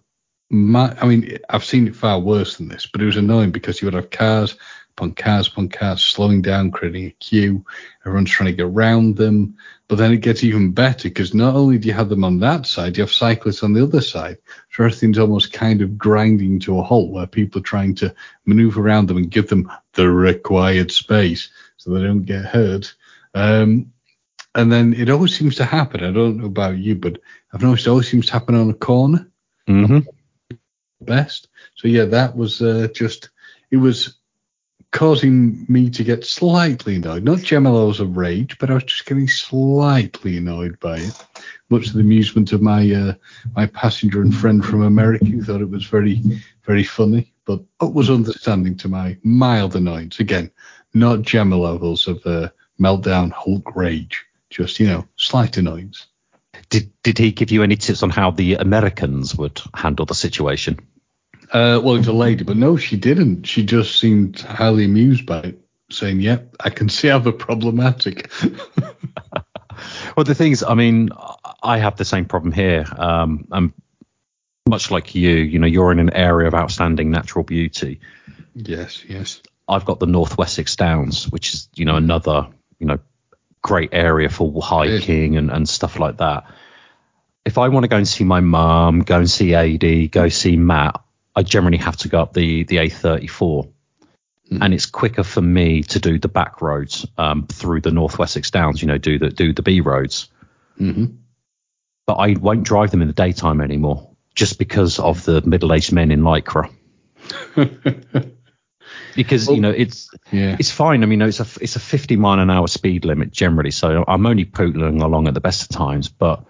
[0.49, 3.79] my, I mean, I've seen it far worse than this, but it was annoying because
[3.79, 4.55] you would have cars
[4.99, 7.65] upon cars upon cars, slowing down, creating a queue.
[8.05, 9.55] Everyone's trying to get around them.
[9.87, 12.67] But then it gets even better because not only do you have them on that
[12.67, 14.37] side, you have cyclists on the other side.
[14.71, 18.13] So everything's almost kind of grinding to a halt where people are trying to
[18.45, 22.93] maneuver around them and give them the required space so they don't get hurt.
[23.33, 23.91] Um,
[24.53, 26.03] and then it always seems to happen.
[26.03, 27.19] I don't know about you, but
[27.53, 29.27] I've noticed it always seems to happen on a corner.
[29.67, 29.99] Mm-hmm.
[31.01, 31.47] Best.
[31.75, 33.29] So yeah, that was uh, just
[33.71, 34.18] it was
[34.91, 37.23] causing me to get slightly annoyed.
[37.23, 41.25] Not Gemma levels of rage, but I was just getting slightly annoyed by it.
[41.69, 43.13] Much to the amusement of my uh,
[43.55, 46.21] my passenger and friend from America, who thought it was very
[46.65, 50.19] very funny, but it was understanding to my mild annoyance.
[50.19, 50.51] Again,
[50.93, 52.49] not Gemma levels of uh,
[52.79, 56.07] meltdown Hulk rage, just you know slight annoyance.
[56.69, 60.79] Did did he give you any tips on how the Americans would handle the situation?
[61.51, 63.45] Uh, well, it's a lady, but no, she didn't.
[63.45, 65.59] She just seemed highly amused by it,
[65.89, 68.31] saying, "Yep, I can see how they're problematic."
[70.15, 71.09] well, the thing is, I mean,
[71.63, 72.85] I have the same problem here.
[72.97, 73.73] Um, I'm
[74.67, 75.35] much like you.
[75.35, 77.99] You know, you're in an area of outstanding natural beauty.
[78.53, 79.41] Yes, yes.
[79.67, 82.47] I've got the North Wessex Downs, which is, you know, another,
[82.79, 82.99] you know,
[83.61, 86.45] great area for hiking and, and stuff like that.
[87.45, 90.57] If I want to go and see my mum, go and see AD, go see
[90.57, 91.01] Matt,
[91.35, 93.71] I generally have to go up the the A34, mm.
[94.61, 98.51] and it's quicker for me to do the back roads um, through the North Wessex
[98.51, 98.81] Downs.
[98.81, 100.29] You know, do the do the B roads.
[100.79, 101.05] Mm-hmm.
[102.05, 106.11] But I won't drive them in the daytime anymore, just because of the middle-aged men
[106.11, 106.71] in lycra.
[109.15, 110.55] because well, you know it's yeah.
[110.57, 111.03] it's fine.
[111.03, 114.25] I mean, it's a it's a 50 mile an hour speed limit generally, so I'm
[114.25, 116.09] only pootling along at the best of times.
[116.09, 116.43] But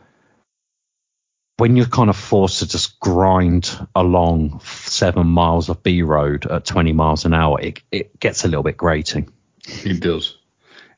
[1.59, 6.65] when you're kind of forced to just grind along seven miles of B road at
[6.65, 9.29] 20 miles an hour, it, it gets a little bit grating.
[9.83, 10.37] It does.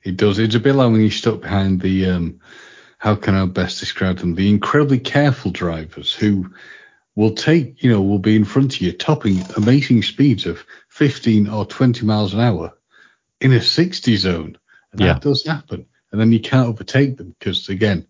[0.03, 0.39] It does.
[0.39, 2.39] It's a bit like when you're stuck behind the, um,
[2.99, 4.35] how can I best describe them?
[4.35, 6.53] The incredibly careful drivers who
[7.15, 11.49] will take, you know, will be in front of you, topping amazing speeds of 15
[11.49, 12.73] or 20 miles an hour
[13.39, 14.57] in a 60 zone.
[14.91, 15.13] And Yeah.
[15.13, 15.85] that does happen.
[16.11, 18.05] And then you can't overtake them because, again,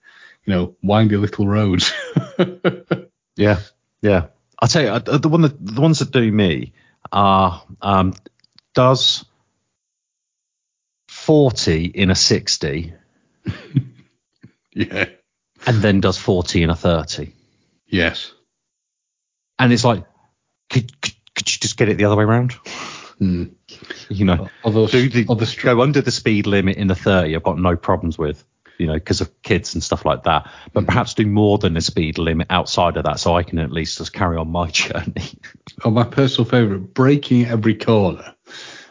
[0.45, 1.91] you know, windy little roads.
[3.35, 3.59] Yeah,
[4.01, 4.27] yeah.
[4.59, 6.73] I'll tell you, uh, the one that, the ones that do me
[7.11, 8.13] are um,
[8.75, 9.25] does
[11.07, 12.93] 40 in a 60
[14.73, 15.05] yeah.
[15.65, 17.33] and then does 40 in a 30.
[17.87, 18.31] Yes.
[19.57, 20.05] And it's like,
[20.69, 22.53] could, could, could you just get it the other way around?
[23.17, 23.45] Hmm.
[24.09, 27.35] You know, Although, do the, although go under the speed limit in the 30.
[27.35, 28.43] I've got no problems with,
[28.77, 30.49] you know, because of kids and stuff like that.
[30.73, 33.71] But perhaps do more than the speed limit outside of that, so I can at
[33.71, 35.39] least just carry on my journey.
[35.83, 38.35] oh, my personal favorite, breaking every corner.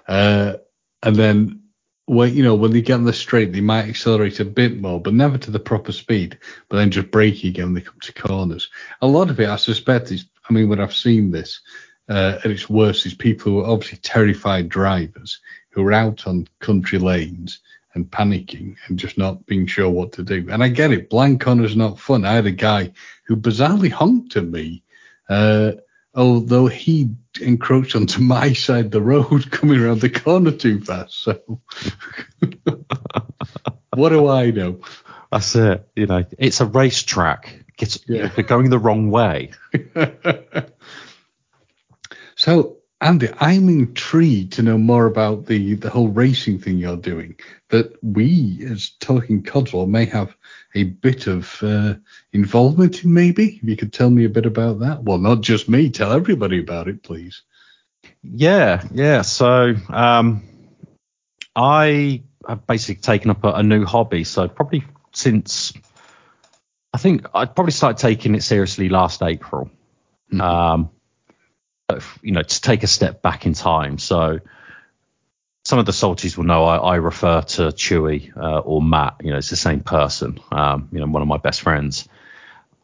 [0.06, 0.54] Uh,
[1.02, 1.62] and then
[2.06, 5.00] when you know when they get on the straight, they might accelerate a bit more,
[5.00, 6.38] but never to the proper speed.
[6.68, 8.68] But then just brake again when they come to corners.
[9.00, 10.26] A lot of it, I suspect, is.
[10.48, 11.60] I mean, when I've seen this,
[12.08, 15.40] uh, at its worst, is people who are obviously terrified drivers
[15.70, 17.60] who are out on country lanes
[17.94, 20.46] and panicking and just not being sure what to do.
[20.50, 22.24] And I get it, blank corners not fun.
[22.24, 22.92] I had a guy
[23.26, 24.82] who bizarrely honked at me.
[25.28, 25.72] Uh,
[26.14, 31.14] although he encroached onto my side of the road coming around the corner too fast.
[31.14, 31.40] So
[33.94, 34.80] what do I know?
[35.30, 35.88] That's it.
[35.94, 37.64] You know, it's a racetrack.
[37.78, 38.30] It's, Yeah.
[38.36, 39.52] We're going the wrong way.
[42.34, 47.36] So Andy, I'm intrigued to know more about the the whole racing thing you're doing.
[47.70, 50.36] That we, as Talking Codswallop, may have
[50.74, 51.94] a bit of uh,
[52.32, 53.14] involvement in.
[53.14, 55.02] Maybe if you could tell me a bit about that.
[55.02, 55.88] Well, not just me.
[55.88, 57.42] Tell everybody about it, please.
[58.22, 59.22] Yeah, yeah.
[59.22, 60.42] So um,
[61.56, 64.24] I have basically taken up a, a new hobby.
[64.24, 65.72] So probably since
[66.92, 69.70] I think I probably started taking it seriously last April.
[70.38, 70.99] Um, but,
[72.22, 73.98] you know, to take a step back in time.
[73.98, 74.40] So
[75.64, 79.16] some of the salties will know I, I refer to Chewy uh, or Matt.
[79.22, 80.40] You know, it's the same person.
[80.50, 82.08] Um, you know, one of my best friends.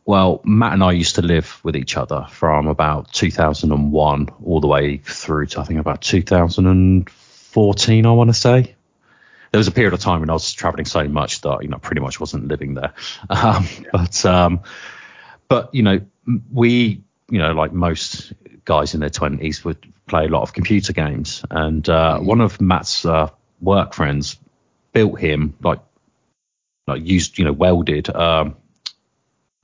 [0.04, 4.68] Well, Matt and I used to live with each other from about 2001 all the
[4.68, 8.06] way through to I think about 2014.
[8.06, 8.76] I want to say
[9.50, 11.78] there was a period of time when I was traveling so much that you know
[11.78, 12.92] pretty much wasn't living there.
[13.30, 14.60] Um, But um,
[15.48, 16.00] but you know
[16.52, 18.32] we you know like most
[18.66, 22.60] guys in their 20s would play a lot of computer games, and uh, one of
[22.60, 24.36] Matt's uh, work friends
[24.92, 25.80] built him like
[26.86, 28.56] like used you know welded um,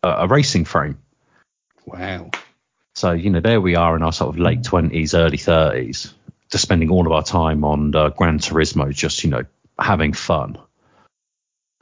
[0.03, 0.99] a, a racing frame.
[1.85, 2.31] Wow.
[2.95, 6.13] So, you know, there we are in our sort of late 20s, early 30s,
[6.51, 9.45] just spending all of our time on uh, Gran Turismo, just, you know,
[9.79, 10.59] having fun.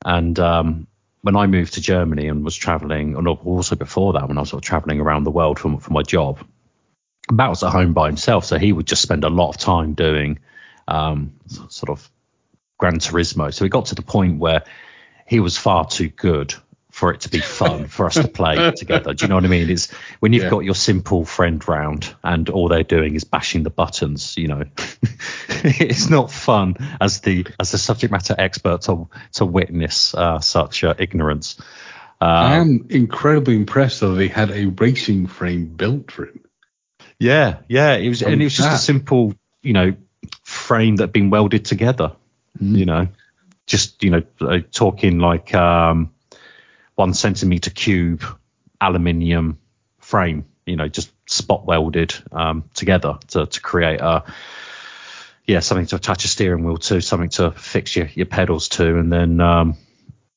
[0.04, 0.86] And um,
[1.22, 4.50] when I moved to Germany and was traveling, and also before that, when I was
[4.50, 6.38] sort of traveling around the world for, for my job,
[7.30, 8.44] Matt was at home by himself.
[8.44, 10.40] So he would just spend a lot of time doing
[10.88, 12.10] um, sort of
[12.78, 13.52] Gran Turismo.
[13.52, 14.64] So it got to the point where
[15.26, 16.54] he was far too good
[16.90, 19.14] for it to be fun for us to play together.
[19.14, 19.70] Do you know what I mean?
[19.70, 20.50] It's when you've Yeah.
[20.50, 24.64] got your simple friend round and all they're doing is bashing the buttons, you know.
[25.48, 30.82] it's not fun as the as the subject matter expert to to witness uh, such
[30.82, 31.60] uh, ignorance.
[32.40, 36.40] I Um, am incredibly impressed that they had a racing frame built for him.
[37.20, 39.94] Yeah, yeah, it was and it was just that- a simple, you know,
[40.42, 42.12] frame that had been welded together.
[42.58, 43.08] You know,
[43.66, 46.12] just you know, uh, talking like um,
[46.96, 48.24] one centimeter cube
[48.80, 49.58] aluminium
[49.98, 50.46] frame.
[50.66, 54.24] You know, just spot welded um, together to to create a
[55.46, 58.98] yeah something to attach a steering wheel to, something to fix your your pedals to,
[58.98, 59.76] and then um,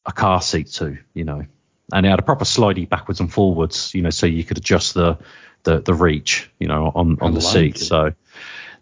[0.05, 0.97] a car seat to.
[1.13, 1.45] You know,
[1.93, 3.93] and it had a proper slidey backwards and forwards.
[3.95, 5.17] You know, so you could adjust the
[5.63, 6.49] the, the reach.
[6.59, 7.75] You know, on on I the like seat.
[7.81, 7.85] it.
[7.85, 8.13] So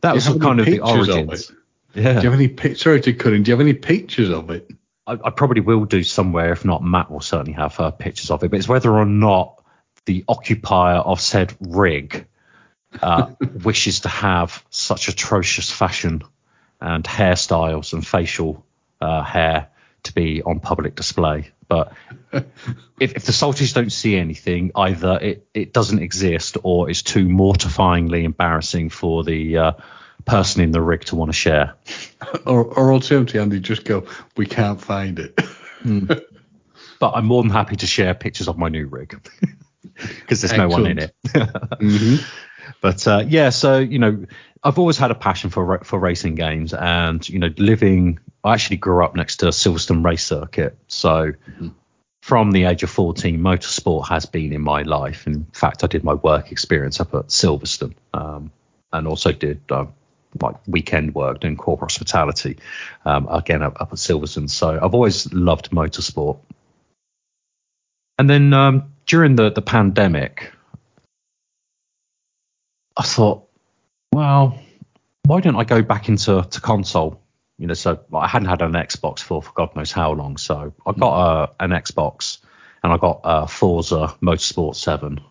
[0.01, 1.51] that was kind of the pictures of origins.
[1.93, 2.13] Yeah.
[2.13, 3.43] Do you have any pic- sorry to cut in?
[3.43, 4.69] Do you have any pictures of it?
[5.05, 6.51] I, I probably will do somewhere.
[6.51, 8.51] If not, Matt will certainly have uh, pictures of it.
[8.51, 9.61] But it's whether or not
[10.05, 12.25] the occupier of said rig
[13.01, 13.31] uh,
[13.63, 16.23] wishes to have such atrocious fashion
[16.79, 18.65] and hairstyles and facial
[18.99, 19.67] uh, hair
[20.03, 21.51] to be on public display.
[21.67, 21.93] But
[22.31, 27.27] if, if the salties don't see anything, either it, it doesn't exist or it's too
[27.27, 29.71] mortifyingly embarrassing for the uh,
[30.25, 31.75] person in the rig to want to share.
[32.45, 35.39] Or, or alternatively, Andy, just go, we can't find it.
[36.99, 39.19] But I'm more than happy to share pictures of my new rig.
[39.93, 41.15] because there's no one in it.
[41.79, 42.15] hmm
[42.79, 44.25] But uh, yeah, so you know,
[44.63, 48.19] I've always had a passion for for racing games, and you know, living.
[48.43, 51.33] I actually grew up next to Silverstone race circuit, so
[52.21, 55.25] from the age of 14, motorsport has been in my life.
[55.25, 58.51] In fact, I did my work experience up at Silverstone, um,
[58.93, 59.93] and also did um,
[60.39, 62.57] like weekend work doing corporate hospitality,
[63.05, 64.49] um, again up, up at Silverstone.
[64.49, 66.37] So I've always loved motorsport.
[68.19, 70.51] And then um, during the the pandemic,
[72.95, 73.47] I thought,
[74.13, 74.59] well,
[75.25, 77.21] why don't I go back into to console?
[77.57, 80.37] You know, so I hadn't had an Xbox for for God knows how long.
[80.37, 82.39] So I got uh, an Xbox
[82.83, 85.21] and I got uh, Forza Motorsport 7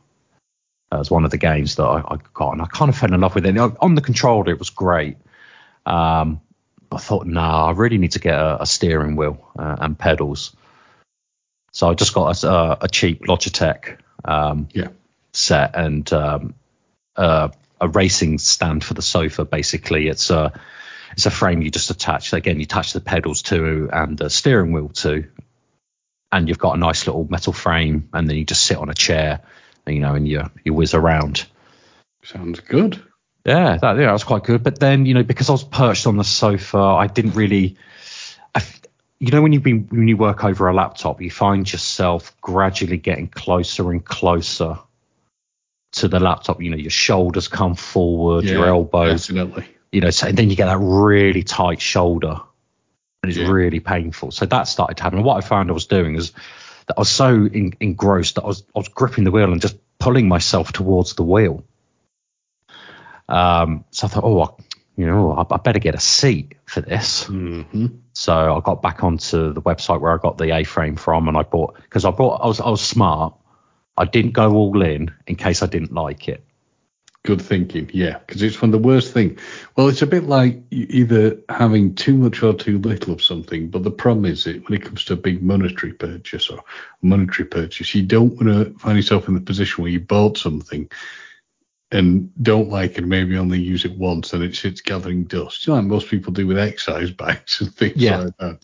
[0.93, 3.21] as one of the games that I, I got, and I kind of fell in
[3.21, 3.57] love with it.
[3.57, 5.17] On the controller, it was great.
[5.87, 6.41] Um,
[6.93, 10.55] I thought, nah, I really need to get a, a steering wheel uh, and pedals.
[11.73, 14.89] So I just got a, a cheap Logitech um, Yeah.
[15.33, 16.55] set and um,
[17.15, 19.45] a, a racing stand for the sofa.
[19.45, 20.53] Basically, it's a
[21.13, 22.33] it's a frame you just attach.
[22.33, 25.25] Again, you attach the pedals to and the steering wheel to,
[26.31, 28.95] and you've got a nice little metal frame, and then you just sit on a
[28.95, 29.41] chair,
[29.87, 31.47] you know, and you you whiz around.
[32.23, 33.03] Sounds good.
[33.45, 34.63] Yeah, that yeah, that was quite good.
[34.63, 37.77] But then you know, because I was perched on the sofa, I didn't really.
[38.55, 38.63] I,
[39.19, 42.99] you know, when you've been when you work over a laptop, you find yourself gradually
[42.99, 44.79] getting closer and closer
[45.93, 46.63] to the laptop.
[46.63, 49.27] You know, your shoulders come forward, your Yeah, elbows.
[49.27, 49.67] Definitely.
[49.93, 52.41] You know, so and then you get that really tight shoulder,
[53.23, 53.51] and it's Yeah.
[53.51, 54.31] really painful.
[54.31, 55.19] So that started to happen.
[55.19, 56.31] And what I found I was doing is
[56.87, 59.61] that I was so en- engrossed that I was I was gripping the wheel and
[59.61, 61.65] just pulling myself towards the wheel.
[63.29, 64.49] Um, so I thought, oh, I,
[64.97, 67.25] you know, I, I better get a seat for this.
[67.25, 71.37] hmm So I got back onto the website where I got the A-frame from, and
[71.37, 73.35] I bought because I bought I was I was smart.
[74.01, 76.43] I didn't go all in in case I didn't like it.
[77.23, 79.39] Good thinking, yeah, because it's one of the worst thing.
[79.77, 83.83] Well, it's a bit like either having too much or too little of something, but
[83.83, 86.65] the problem is that when it comes to a big monetary purchase or
[87.03, 90.89] monetary purchase, you don't want to find yourself in the position where you bought something
[91.93, 95.67] and don't like it, maybe only use it once, and it's it's gathering dust.
[95.67, 98.17] You know, like most people do with exercise bags and things Yeah.
[98.19, 98.61] like that.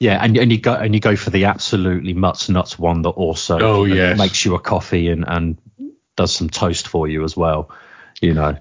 [0.00, 3.10] Yeah, and and you go and you go for the absolutely nuts nuts one that
[3.10, 4.16] also Oh, yes.
[4.18, 5.58] makes you a coffee and and
[6.16, 7.70] does some toast for you as well,
[8.20, 8.56] you know.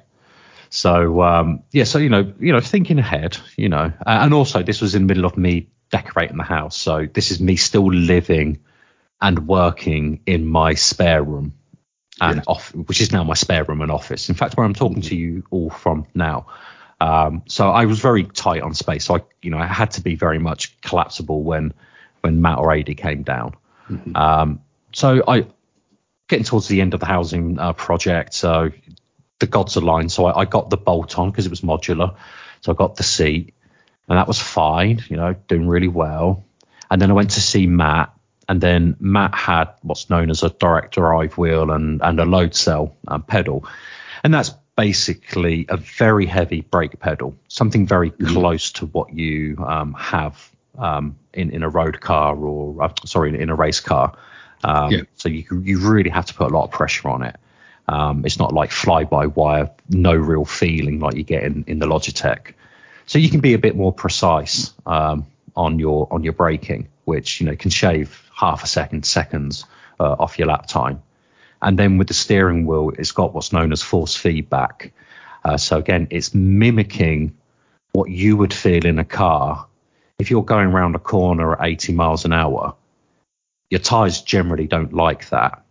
[0.69, 4.63] So um, yeah, so you know, you know, thinking ahead, you know, uh, and also
[4.63, 7.91] this was in the middle of me decorating the house, so this is me still
[7.91, 8.59] living
[9.21, 11.53] and working in my spare room
[12.19, 14.29] and off, which is now my spare room and office.
[14.29, 16.47] In fact, where I'm talking to you all from now.
[16.99, 19.05] Um, so I was very tight on space.
[19.05, 21.73] So I, you know, I had to be very much collapsible when
[22.21, 23.53] when Matt or AD came down.
[24.15, 24.61] Um,
[24.93, 25.47] so I
[26.27, 28.33] getting towards the end of the housing uh, project.
[28.33, 28.71] So
[29.39, 30.11] the gods aligned.
[30.11, 32.15] So I, I got the bolt on because it was modular.
[32.61, 33.53] So I got the seat,
[34.09, 35.03] and that was fine.
[35.09, 36.43] You know, doing really well.
[36.89, 38.13] And then I went to see Matt,
[38.49, 42.55] and then Matt had what's known as a direct drive wheel and and a load
[42.55, 43.65] cell um, pedal,
[44.23, 49.93] and that's basically a very heavy brake pedal, something very close to what you um,
[49.95, 54.15] have um, in in a road car or uh, sorry in a race car.
[54.63, 55.01] Um, Yeah.
[55.15, 57.35] So you you really have to put a lot of pressure on it.
[57.89, 61.79] Um, it's not like fly by wire, no real feeling like you get in, in
[61.79, 62.53] the Logitech.
[63.05, 67.41] So you can be a bit more precise um, on your on your braking, which
[67.41, 69.65] you know can shave half a second, seconds
[69.99, 71.01] uh, off your lap time.
[71.61, 74.93] And then with the steering wheel, it's got what's known as force feedback.
[75.43, 77.35] Uh, so again, it's mimicking
[77.93, 79.67] what you would feel in a car.
[80.19, 82.75] If you're going around a corner at 80 miles an hour.
[83.69, 85.63] Your tires generally don't like that.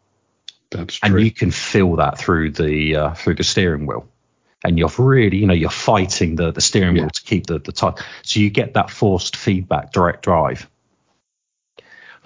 [0.70, 4.08] That's and you can feel that through the uh, through the steering wheel.
[4.64, 7.02] And you're really you know you're fighting the the steering Yeah.
[7.02, 10.68] wheel to keep the the time so you get that forced feedback direct drive.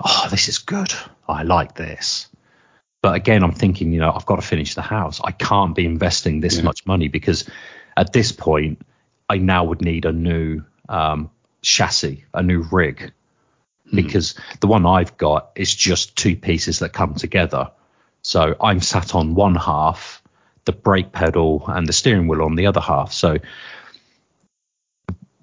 [0.02, 0.92] Oh this is good.
[1.28, 2.28] I like this
[3.03, 5.84] but again i'm thinking you know i've got to finish the house i can't be
[5.84, 6.62] investing this Yeah.
[6.62, 7.48] much money because
[7.96, 8.80] at this point
[9.28, 11.30] i now would need a new um,
[11.62, 13.12] chassis a new rig
[13.92, 17.72] because the one I've got is just two pieces that come together.
[18.22, 20.22] So I'm sat on one half,
[20.64, 23.12] the brake pedal and the steering wheel on the other half.
[23.12, 23.38] So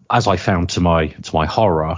[0.10, 1.98] as I found to my to my horror,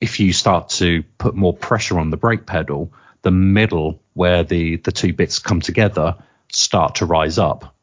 [0.00, 2.92] if you start to put more pressure on the brake pedal,
[3.22, 6.16] the middle where the the two bits come together
[6.52, 7.74] start to rise up.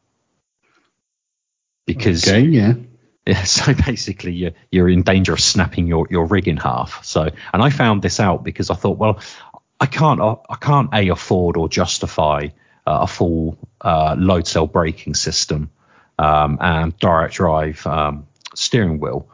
[1.86, 2.74] Because okay, yeah.
[3.26, 7.04] yeah, so basically you're you're in danger of snapping your, your rig in half.
[7.04, 9.20] So and I found this out because I thought, well,
[9.80, 12.48] I can't I can't a afford or justify
[12.86, 15.70] uh, a full uh, load cell braking system
[16.18, 19.28] um, and direct drive um, steering wheel.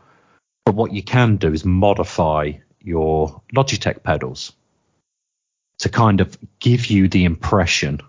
[0.64, 4.52] But what you can do is modify your Logitech pedals
[5.82, 8.00] to kind of give you the impression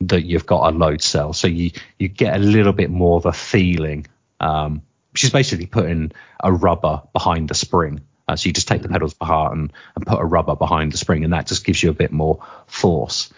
[0.00, 1.32] that you've got a load cell.
[1.32, 4.06] So you you get a little bit more of a feeling,
[4.38, 4.82] um,
[5.20, 8.02] is basically putting a rubber behind the spring.
[8.28, 10.98] Uh, so you just take the pedals apart and, and put a rubber behind the
[10.98, 13.32] spring, and that just gives you a bit more force.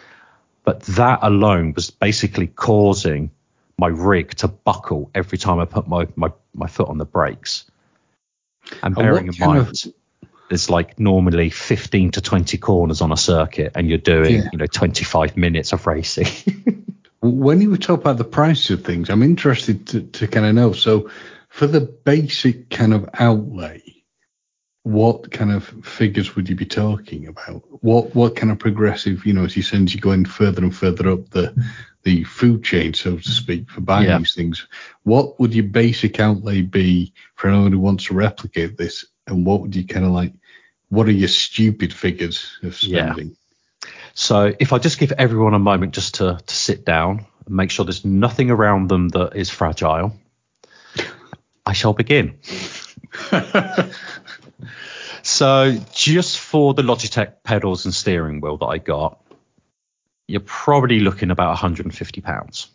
[0.65, 3.31] But that alone was basically causing
[3.79, 7.65] my rig to buckle every time I put my, my, my foot on the brakes.
[8.83, 9.73] And bearing in mind, of...
[10.53, 14.49] there's like normally 15 to 20 corners on a circuit, and you're doing yeah.
[14.53, 16.27] you know 25 minutes of racing.
[17.23, 20.55] when you were talking about the price of things, I'm interested to, to kind of
[20.55, 20.73] know.
[20.73, 21.09] So,
[21.49, 23.83] for the basic kind of outlay,
[24.83, 27.63] what kind of figures would you be talking about?
[27.83, 31.09] What what kind of progressive, you know, as you said, you're going further and further
[31.09, 31.55] up the
[32.03, 34.19] the food chain, so to speak, for buying yeah.
[34.19, 34.67] these things.
[35.05, 39.07] What would your basic outlay be for anyone who wants to replicate this?
[39.27, 40.35] And what would you kind of like?
[40.93, 43.29] What are your stupid figures of spending?
[43.29, 43.91] Yeah.
[44.15, 47.71] So if I just give everyone a moment just to to sit down and make
[47.71, 50.13] sure there's nothing around them that is fragile,
[51.65, 52.39] I shall begin.
[55.23, 59.23] So just for the Logitech pedals and steering wheel that I got,
[60.27, 62.69] you're probably looking about 150 pounds.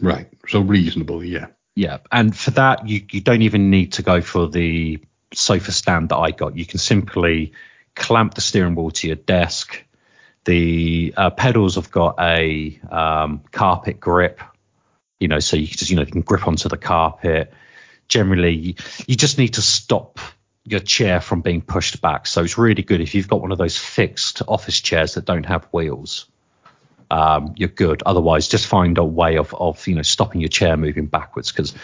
[0.00, 0.28] Right.
[0.48, 1.46] So reasonable, yeah.
[1.74, 4.98] Yeah, and for that you you don't even need to go for the
[5.32, 6.56] sofa stand that I got.
[6.56, 7.52] You can simply
[7.94, 9.82] clamp the steering wheel to your desk.
[10.44, 14.40] The uh, pedals have got a um, carpet grip,
[15.18, 17.52] you know, so you can just you know you can grip onto the carpet.
[18.06, 18.74] Generally, you,
[19.08, 20.20] you just need to stop
[20.64, 22.26] your chair from being pushed back.
[22.26, 25.46] So it's really good if you've got one of those fixed office chairs that don't
[25.46, 26.26] have wheels.
[27.10, 28.02] Um, you're good.
[28.04, 31.74] Otherwise, just find a way of, of you know stopping your chair moving backwards because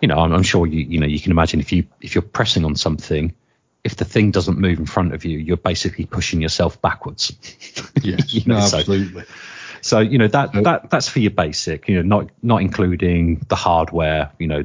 [0.00, 2.22] you know I'm, I'm, sure you you know you can imagine if you if you're
[2.22, 3.34] pressing on something,
[3.82, 7.32] if the thing doesn't move in front of you, you're basically pushing yourself backwards.
[8.02, 9.22] Yes, you know, no, absolutely.
[9.22, 9.28] So,
[9.80, 11.88] so you know that that that's for your basic.
[11.88, 14.32] You know, not not including the hardware.
[14.38, 14.64] You know,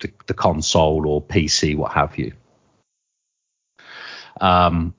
[0.00, 2.32] the, the console or PC, what have you.
[4.40, 4.94] Um,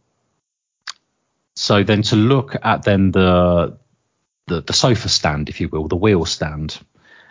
[1.56, 3.78] so then to look at then the,
[4.48, 6.80] the, the sofa stand, if you will, the wheel stand,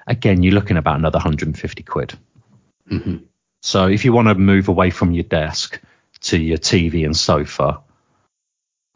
[0.06, 2.18] again you're looking about another 150 quid.
[2.90, 3.16] Mm-hmm.
[3.62, 5.80] So if you want to move away from your desk
[6.20, 7.80] to your TV and sofa,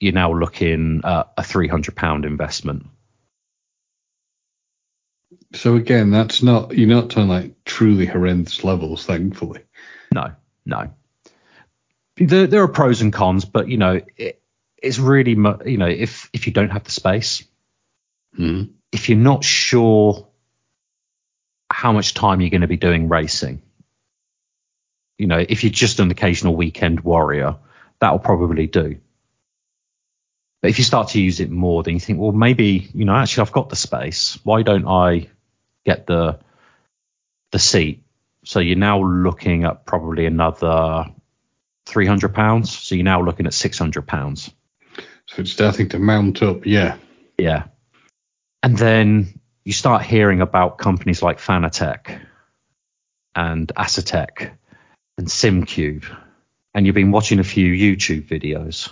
[0.01, 2.87] you're now looking at a 300 pound investment.
[5.55, 9.61] So again, that's not you're not talking like truly horrendous levels, thankfully.
[10.13, 10.33] No,
[10.65, 10.91] no
[12.17, 14.43] there, there are pros and cons, but you know, it,
[14.83, 17.45] it's really you know, if if you don't have the space,
[18.39, 18.71] mm.
[18.91, 20.27] if you're not sure
[21.71, 23.63] how much time you're going to be doing racing,
[25.23, 27.55] you know, if you're just an occasional weekend warrior,
[28.01, 28.99] that'll probably do.
[30.61, 33.15] But if you start to use it more, then you think, well, maybe you know,
[33.15, 34.37] actually, I've got the space.
[34.43, 35.29] Why don't I
[35.85, 36.41] get the
[37.53, 38.03] the seat?
[38.45, 41.07] So you're now looking at probably another
[41.87, 42.77] 300 pounds.
[42.77, 44.51] So you're now looking at 600 pounds.
[45.27, 46.97] So it's starting to mount up, yeah.
[47.39, 47.67] Yeah.
[48.61, 52.21] And then you start hearing about companies like Fanatec
[53.37, 54.51] and Asetek
[55.19, 56.05] and Simucube,
[56.75, 58.91] and you've been watching a few YouTube videos.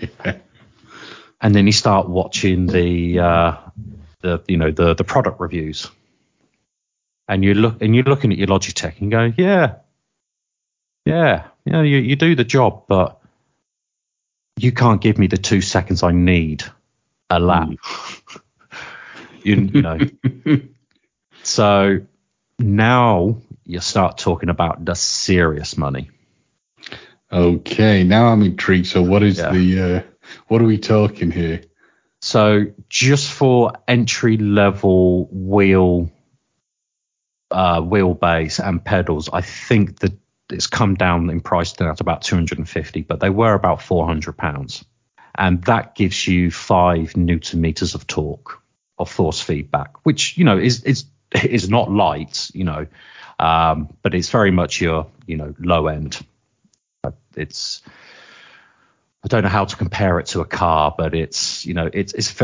[0.00, 0.36] yeah.
[1.40, 3.56] And then you start watching the uh,
[4.22, 5.90] the you know the the product reviews,
[7.28, 9.74] and you look and you're looking at your Logitech and go, yeah,
[11.04, 13.20] yeah, yeah, you, you do the job, but
[14.56, 16.64] you can't give me the two seconds I need
[17.28, 17.68] a lap.
[17.68, 18.40] Mm.
[19.42, 19.98] you, you know.
[21.42, 22.00] so
[22.58, 26.10] now you start talking about the serious money.
[27.32, 28.86] Okay, now I'm intrigued.
[28.86, 29.50] So what is yeah.
[29.50, 30.02] the uh,
[30.48, 31.62] what are we talking here?
[32.20, 36.10] So just for entry level wheel
[37.50, 40.16] uh, wheelbase and pedals, I think the
[40.50, 44.84] it's come down in price to about 250, but they were about 400 pounds,
[45.34, 48.60] and that gives you five newton meters of torque
[48.98, 51.06] of force feedback, which you know is is
[51.42, 52.86] is not light, you know,
[53.38, 56.24] um, but it's very much your you know low end.
[57.36, 57.82] It's
[59.24, 62.12] I don't know how to compare it to a car, but it's you know it's
[62.12, 62.34] it's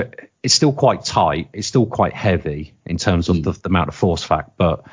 [0.43, 1.49] it's still quite tight.
[1.53, 4.85] It's still quite heavy in terms of the, the amount of force fact, but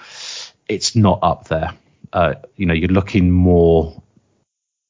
[0.68, 1.74] it's not up there
[2.14, 4.02] uh, you know, you're looking more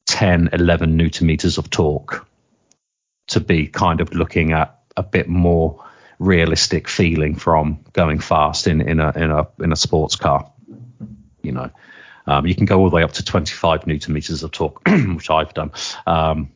[0.05, 2.25] 10, 11 newton meters of torque.
[3.27, 5.83] to be kind of looking at a bit more
[6.17, 10.49] realistic feeling from going fast in, in a in a in a sports car.
[11.47, 11.71] You know,
[12.27, 15.29] um, you can go all the way up to 25 newton meters of torque, which
[15.29, 15.71] I've done.
[16.05, 16.51] Um,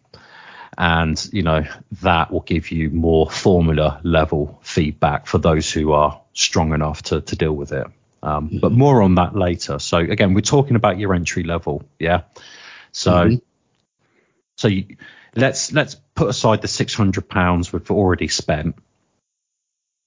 [0.78, 1.66] and you know
[2.02, 7.22] that will give you more formula level feedback for those who are strong enough to
[7.22, 7.88] to deal with it.
[8.24, 8.60] Um, mm-hmm.
[8.60, 9.80] But more on that later.
[9.80, 12.22] So again, we're talking about your entry level, yeah.
[12.92, 13.36] So mm-hmm.
[14.58, 14.98] so you,
[15.36, 18.76] let's let's put aside the 600 pounds we've already spent.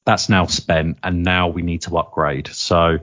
[0.07, 2.49] That's now spent, and now we need to upgrade.
[2.49, 2.99] So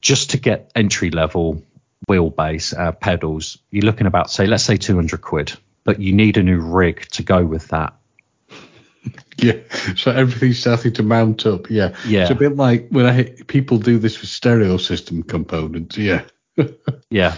[0.00, 1.62] just to get entry level
[2.08, 5.52] wheelbase uh, pedals, you're looking about say let's say 200 quid,
[5.84, 7.94] but you need a new rig to go with that.
[9.40, 9.60] Yeah,
[9.94, 11.70] so everything's starting to mount up.
[11.70, 12.22] Yeah, yeah.
[12.22, 15.96] It's a bit like when I people do this with stereo system components.
[15.96, 16.24] Yeah,
[17.10, 17.36] yeah.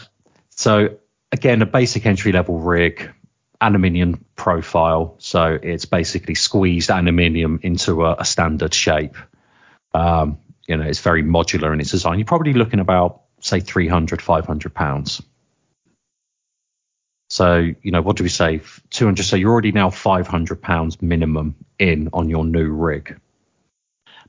[0.49, 0.97] So
[1.31, 3.13] again, a basic entry level rig,
[3.61, 5.17] aluminium profile.
[5.19, 9.17] So it's basically squeezed aluminium into a, a standard shape.
[9.93, 10.39] Um,
[10.71, 12.21] you know, it's very modular in its design.
[12.21, 15.21] You're probably looking about say 300, 500 pounds.
[17.29, 18.61] So, you know, what do we say?
[18.91, 19.25] 200.
[19.25, 23.19] So you're already now 500 pounds minimum in on your new rig.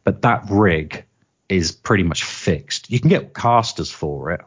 [0.03, 1.05] But that rig
[1.47, 2.89] is pretty much fixed.
[2.89, 4.41] You can get casters for it.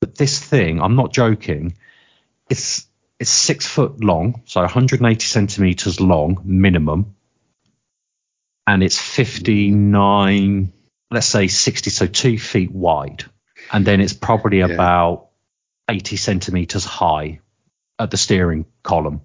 [0.00, 1.76] But this thing, I'm not joking,
[2.48, 2.86] it's
[3.18, 7.16] it's six foot long, so 180 centimeters long minimum,
[8.66, 10.72] and it's 59,
[11.10, 13.24] let's say 60, so two feet wide,
[13.72, 14.66] and then it's probably yeah.
[14.66, 15.28] about
[15.88, 17.40] 80 centimeters high
[17.98, 19.22] at the steering column.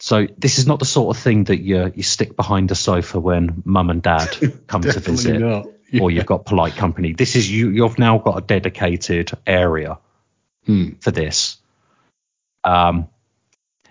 [0.00, 3.20] So this is not the sort of thing that you you stick behind a sofa
[3.20, 4.36] when mum and dad
[4.66, 6.00] come to visit, yeah.
[6.00, 7.12] or you've got polite company.
[7.12, 7.68] This is you.
[7.68, 9.98] You've now got a dedicated area
[10.66, 10.94] hmm.
[11.00, 11.58] for this.
[12.64, 13.08] Um,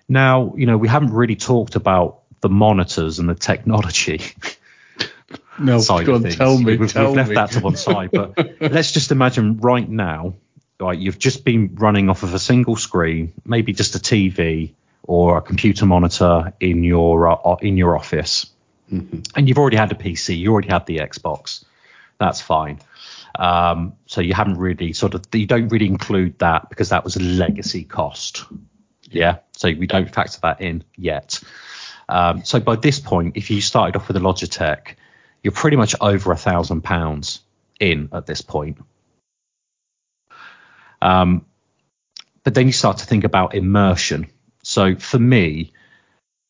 [0.10, 4.22] now you know we haven't really talked about the monitors and the technology.
[5.64, 6.36] no, side go of things.
[6.36, 6.78] tell me.
[6.78, 7.36] We've, tell we've left me.
[7.36, 10.36] that to one side, but let's just imagine right now
[10.82, 15.38] right, you've just been running off of a single screen, maybe just a TV or
[15.38, 18.48] a computer monitor in your uh, in your office,
[18.92, 19.20] mm-hmm.
[19.36, 21.64] and you've already had a PC, you already had the Xbox.
[22.20, 22.80] That's fine.
[23.38, 27.16] Um, so you haven't really sort of you don't really include that because that was
[27.16, 28.46] a legacy cost.
[29.10, 31.42] Yeah, so we don't factor that in yet.
[32.10, 34.96] Um, so by this point, if you started off with a Logitech,
[35.44, 37.42] you're pretty much over a thousand pounds
[37.80, 38.78] in at this point.
[41.02, 41.46] Um,
[42.44, 44.28] but then you start to think about immersion.
[44.64, 45.74] So for me,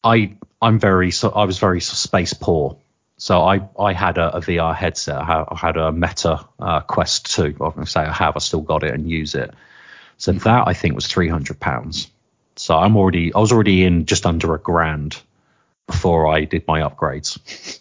[0.03, 2.77] I I'm very so I was very space poor.
[3.17, 5.17] So I I had a, a VR headset.
[5.17, 7.43] I had a Meta uh, Quest 2.
[7.43, 8.35] I'm going to say I have.
[8.35, 9.53] I still got it and use it.
[10.17, 12.09] So that I think was 300 pounds.
[12.55, 15.19] So I'm already I was already in just under a grand
[15.87, 17.79] before I did my upgrades.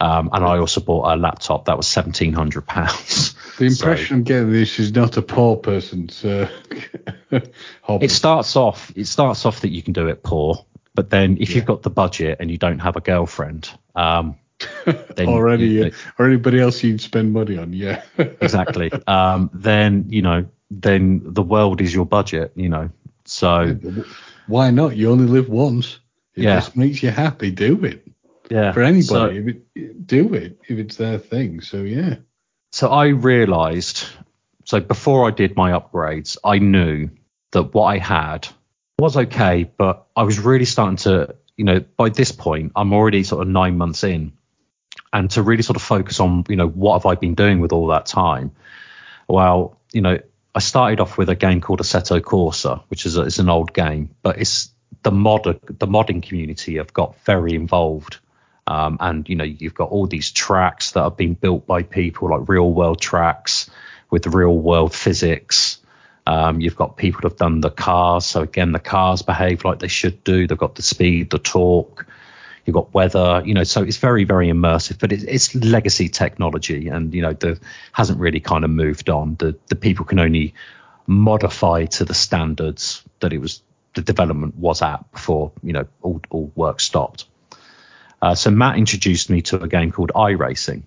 [0.00, 3.34] Um, and I also bought a laptop that was seventeen hundred pounds.
[3.60, 6.48] The impression so, I'm getting this is not a poor person's uh,
[7.82, 8.06] hobby.
[8.06, 11.50] It starts off it starts off that you can do it poor, but then if
[11.50, 11.56] yeah.
[11.56, 14.38] you've got the budget and you don't have a girlfriend, um,
[15.18, 18.02] or any you, or anybody else you'd spend money on, yeah.
[18.16, 18.90] exactly.
[19.06, 22.88] Um, then you know, then the world is your budget, you know.
[23.26, 23.76] So
[24.46, 24.96] why not?
[24.96, 25.98] You only live once.
[26.34, 26.56] If yeah.
[26.56, 28.09] this makes you happy, do it.
[28.50, 28.72] Yeah.
[28.72, 31.60] For anybody, so, it, do it if it's their thing.
[31.60, 32.16] So yeah.
[32.72, 34.04] So I realised.
[34.64, 37.10] So before I did my upgrades, I knew
[37.52, 38.46] that what I had
[38.98, 43.24] was okay, but I was really starting to, you know, by this point, I'm already
[43.24, 44.32] sort of nine months in,
[45.12, 47.72] and to really sort of focus on, you know, what have I been doing with
[47.72, 48.52] all that time?
[49.28, 50.18] Well, you know,
[50.54, 53.72] I started off with a game called Assetto Corsa, which is a, it's an old
[53.72, 54.70] game, but it's
[55.02, 58.18] the mod the modding community have got very involved
[58.66, 62.30] um, and you know you've got all these tracks that have been built by people
[62.30, 63.70] like real world tracks
[64.10, 65.78] with real world physics.
[66.26, 69.88] Um, you've got people who've done the cars, so again the cars behave like they
[69.88, 70.46] should do.
[70.46, 72.06] They've got the speed, the torque.
[72.66, 74.98] You've got weather, you know, so it's very, very immersive.
[75.00, 77.58] But it, it's legacy technology, and you know, the
[77.92, 79.36] hasn't really kind of moved on.
[79.36, 80.54] The the people can only
[81.06, 83.62] modify to the standards that it was
[83.94, 87.26] the development was at before you know all, all work stopped.
[88.22, 90.82] Uh, so Matt introduced me to a game called iRacing.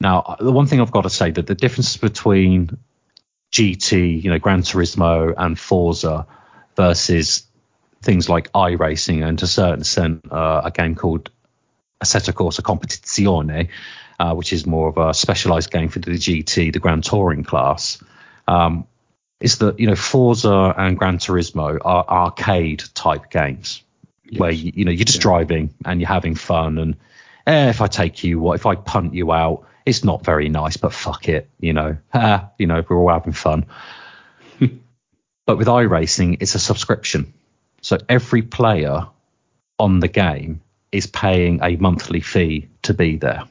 [0.00, 2.78] Now, the one thing I've got to say that the difference between
[3.52, 6.26] GT, you know, Gran Turismo and Forza
[6.76, 7.46] versus
[8.02, 11.30] things like iRacing and to a certain extent uh, a game called
[12.02, 13.68] Assetto Corsa Competizione,
[14.18, 18.02] uh, which is more of a specialized game for the GT, the Grand Touring class,
[18.46, 18.86] um,
[19.40, 23.82] is that, you know, Forza and Gran Turismo are arcade type games
[24.36, 26.96] where you, you know you're just driving and you're having fun and
[27.46, 29.66] eh, if I take you, what if I punt you out?
[29.86, 33.32] It's not very nice, but fuck it, you know, ah, you know, we're all having
[33.32, 33.66] fun.
[35.46, 37.34] but with iRacing, it's a subscription,
[37.82, 39.08] so every player
[39.78, 40.62] on the game
[40.92, 43.44] is paying a monthly fee to be there.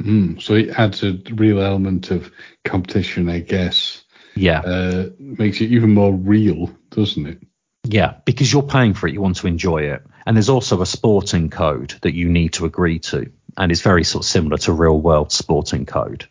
[0.00, 2.30] Mm, so it adds a real element of
[2.64, 4.04] competition, I guess.
[4.34, 4.60] Yeah.
[4.60, 7.42] Uh, makes it even more real, doesn't it?
[7.84, 10.02] Yeah, because you're paying for it, you want to enjoy it.
[10.26, 13.30] And there's also a sporting code that you need to agree to.
[13.56, 16.26] And it's very sort of similar to real world sporting code.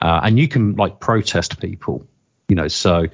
[0.00, 2.06] Uh, and you can like protest people,
[2.48, 3.06] you know, so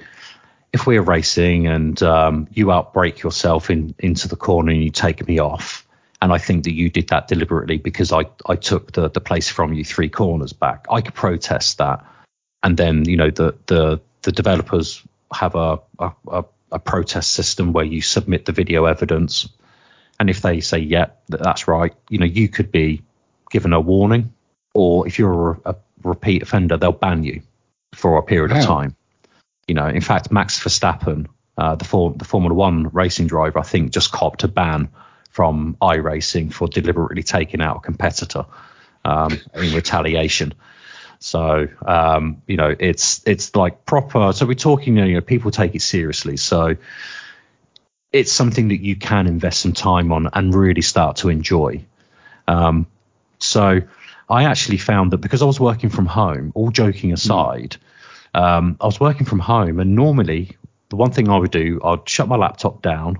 [0.73, 5.27] if we're racing and um, you outbrake yourself in into the corner and you take
[5.27, 5.85] me off,
[6.21, 9.49] and I think that you did that deliberately because I, I took the, the place
[9.49, 10.85] from you three corners back.
[10.89, 12.05] I could protest that,
[12.63, 15.01] and then you know the the the developers
[15.33, 16.43] have a a, a
[16.79, 19.49] protest system where you submit the video evidence,
[20.19, 23.01] and if they say yeah that's right, you know you could be
[23.49, 24.33] given a warning,
[24.73, 27.41] or if you're a, a repeat offender, they'll ban you
[27.93, 28.59] for a period wow.
[28.59, 28.95] of time.
[29.67, 33.63] You know, in fact, Max Verstappen, uh, the for, the Formula One racing driver, I
[33.63, 34.89] think just copped a ban
[35.29, 38.45] from iRacing for deliberately taking out a competitor
[39.05, 40.53] um, in retaliation.
[41.21, 44.33] So um, you know, it's it's like proper.
[44.33, 46.35] So we're talking, you know, people take it seriously.
[46.35, 46.75] So
[48.11, 51.85] it's something that you can invest some time on and really start to enjoy.
[52.47, 52.87] Um,
[53.39, 53.81] so
[54.29, 57.77] I actually found that because I was working from home, all joking aside,
[58.33, 58.41] mm.
[58.41, 60.57] um, I was working from home, and normally
[60.89, 63.19] the one thing I would do, I'd shut my laptop down,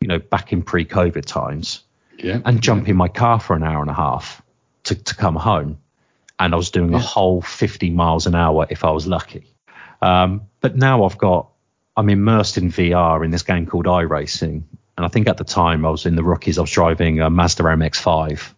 [0.00, 1.84] you know, back in pre-COVID times,
[2.18, 2.90] yeah, and jump yeah.
[2.90, 4.42] in my car for an hour and a half
[4.84, 5.78] to, to come home.
[6.38, 6.98] And I was doing yeah.
[6.98, 9.54] a whole 50 miles an hour if I was lucky.
[10.00, 11.50] Um, but now I've got,
[11.96, 14.62] I'm immersed in VR in this game called iRacing.
[14.96, 17.30] And I think at the time I was in the rookies, I was driving a
[17.30, 18.52] Mazda MX5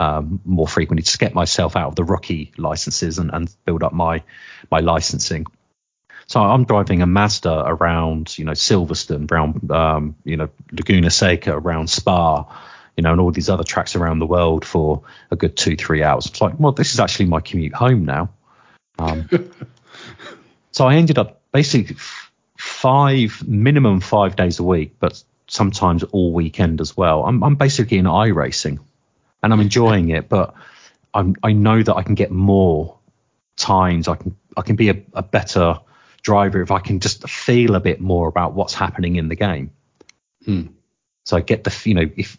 [0.00, 3.92] um, more frequently to get myself out of the rookie licenses and, and build up
[3.92, 4.22] my
[4.70, 5.46] my licensing.
[6.26, 11.54] So I'm driving a Mazda around, you know, Silverstone, around, um, you know, Laguna Seca,
[11.56, 12.44] around Spa,
[12.98, 16.02] you know, and all these other tracks around the world for a good two, three
[16.02, 16.26] hours.
[16.26, 18.30] It's like, well, this is actually my commute home now.
[18.98, 19.28] Um,
[20.72, 21.94] so I ended up basically
[22.56, 27.24] five, minimum five days a week, but sometimes all weekend as well.
[27.24, 28.80] I'm, I'm basically in iRacing
[29.44, 30.54] and I'm enjoying it, but
[31.14, 32.98] I'm, I know that I can get more
[33.56, 34.08] times.
[34.08, 35.78] I can, I can be a, a better
[36.22, 39.70] driver if I can just feel a bit more about what's happening in the game.
[40.44, 40.62] Hmm.
[41.22, 42.38] So I get the you know if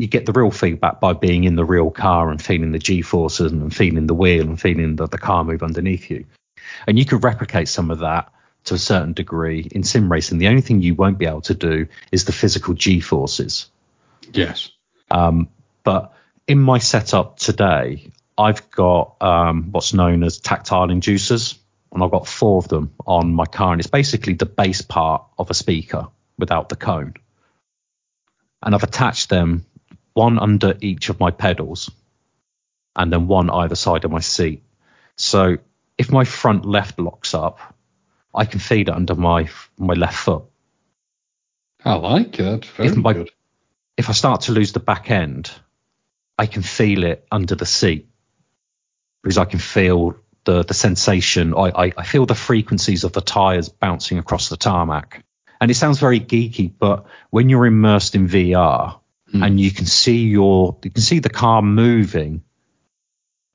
[0.00, 3.02] you get the real feedback by being in the real car and feeling the G
[3.02, 6.24] forces and feeling the wheel and feeling the, the car move underneath you,
[6.86, 8.32] and you could replicate some of that
[8.64, 10.38] to a certain degree in sim racing.
[10.38, 13.66] The only thing you won't be able to do is the physical G forces.
[14.32, 14.70] Yes.
[15.10, 15.48] Um,
[15.82, 16.12] but
[16.46, 21.58] in my setup today, I've got um, what's known as tactile inducers
[21.92, 25.24] and I've got four of them on my car, and it's basically the base part
[25.38, 27.14] of a speaker without the cone.
[28.62, 29.66] And I've attached them
[30.20, 31.90] one under each of my pedals,
[32.94, 34.62] and then one either side of my seat.
[35.16, 35.56] So
[35.96, 37.58] if my front left locks up,
[38.34, 39.48] I can feed it under my
[39.78, 40.44] my left foot.
[41.84, 42.66] I like it.
[42.76, 43.30] Very if my, good.
[43.96, 45.50] If I start to lose the back end,
[46.38, 48.06] I can feel it under the seat
[49.22, 51.54] because I can feel the the sensation.
[51.54, 55.24] I, I, I feel the frequencies of the tires bouncing across the tarmac.
[55.60, 59.00] And it sounds very geeky, but when you're immersed in VR
[59.32, 59.44] mm.
[59.44, 62.42] and you can see your you can see the car moving,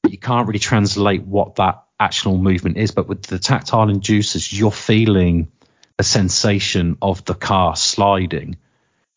[0.03, 2.91] but you can't really translate what that actual movement is.
[2.91, 5.51] But with the tactile inducers, you're feeling
[5.97, 8.57] a sensation of the car sliding.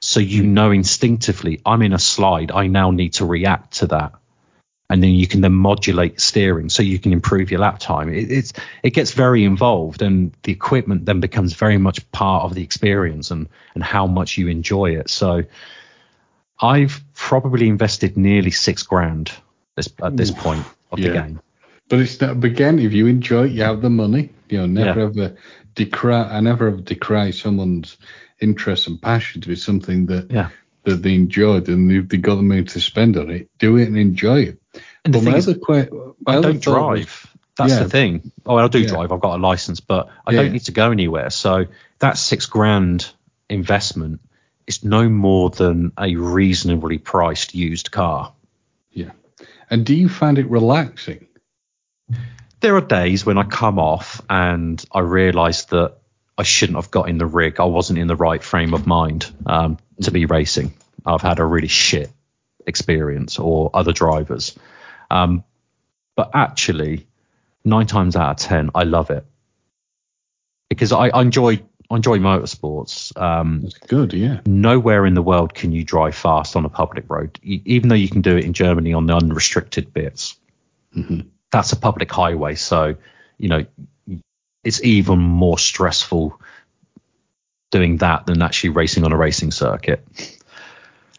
[0.01, 0.55] So you hmm.
[0.55, 2.53] know instinctively, I'm in a slide.
[2.53, 4.15] I now need to react to that
[4.91, 8.09] and then you can then modulate steering so you can improve your lap time.
[8.09, 8.53] It, it's
[8.83, 13.31] it gets very involved, and the equipment then becomes very much part of the experience
[13.31, 15.11] and and how much you enjoy it.
[15.11, 15.45] So
[16.61, 19.33] I've probably invested nearly six grand
[19.77, 21.09] this, at this point of yeah.
[21.09, 21.41] the game.
[21.89, 24.31] But it's not again, if you enjoy it, you have the money.
[24.49, 25.07] You know, never yeah.
[25.07, 25.37] ever
[25.75, 26.23] decry.
[26.23, 27.97] I never ever decry someone's
[28.41, 30.51] interest and passion to be something that yeah.
[30.85, 33.89] that they enjoyed and if they got the money to spend on it, do it
[33.89, 34.61] and enjoy it.
[35.05, 35.49] And the thing is,
[36.27, 36.99] I don't drive.
[36.99, 37.83] Was, That's yeah.
[37.85, 38.33] the thing.
[38.45, 39.11] Oh, I do drive.
[39.13, 41.31] I've got a license, but I don't need to go anywhere.
[41.31, 41.67] So
[42.01, 43.11] that six grand
[43.49, 44.21] investment
[44.69, 48.35] is no more than a reasonably priced used car.
[48.93, 49.13] Yeah.
[49.71, 51.27] And do you find it relaxing?
[52.61, 55.97] There are days when I come off and I realise that
[56.37, 57.59] I shouldn't have got in the rig.
[57.61, 60.75] I wasn't in the right frame of mind um, to be racing.
[61.07, 62.11] I've had a really shit
[62.67, 64.55] experience or other drivers.
[65.11, 65.45] Um,
[66.15, 67.07] but actually,
[67.65, 69.25] nine times out of ten, I love it
[70.69, 73.17] because I, I enjoy I enjoy motorsports.
[73.21, 74.41] Um, That's good, yeah.
[74.47, 77.95] nowhere in the world can you drive fast on a public road, e- even though
[77.95, 80.37] you can do it in Germany on the unrestricted bits.
[80.95, 81.27] Mhm.
[81.51, 82.97] That's a public highway, so
[83.39, 83.65] you know
[84.65, 86.39] it's even more stressful
[87.71, 90.07] doing that than actually racing on a racing circuit.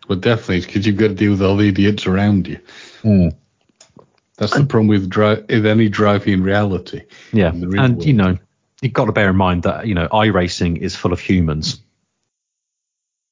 [0.07, 2.59] Well, definitely, because you've got to deal with all the idiots around you.
[3.03, 3.33] Mm.
[4.37, 7.03] That's the problem with dri- with any driving in reality.
[7.33, 8.37] Yeah, in the real and you know
[8.81, 11.81] you've got to bear in mind that you know iRacing is full of humans,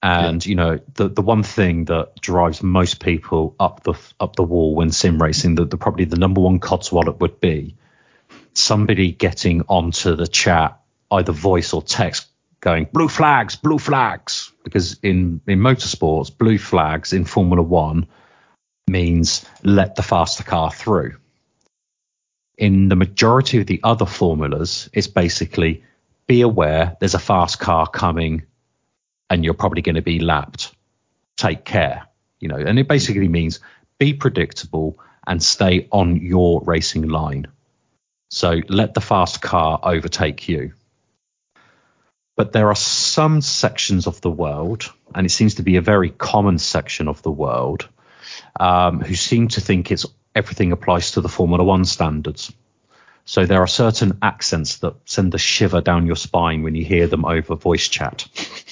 [0.02, 4.44] and you know the the one thing that drives most people up the up the
[4.44, 7.76] wall when sim racing, the, the probably the number one codswallop would be
[8.54, 10.80] somebody getting onto the chat,
[11.12, 12.28] either voice or text,
[12.60, 18.08] going blue flags, blue flags, because in in motorsports, blue flags in Formula One
[18.90, 21.18] means let the faster car through
[22.58, 25.84] in the majority of the other formulas, it's basically
[26.26, 28.44] be aware there's a fast car coming
[29.30, 30.74] and you're probably going to be lapped.
[31.36, 32.08] Take care.
[32.40, 33.60] You know, and it basically means
[34.00, 37.48] be predictable and stay on your racing line.
[38.30, 40.74] So let the fast car overtake you.
[42.36, 46.12] But there are some sections of the world, and it seems to be a very
[46.12, 47.90] common section of the world,
[48.60, 50.06] um, who seem to think it's
[50.38, 52.54] everything applies to the Formula One standards.
[53.26, 57.08] So there are certain accents that send a shiver down your spine when you hear
[57.08, 58.26] them over voice chat.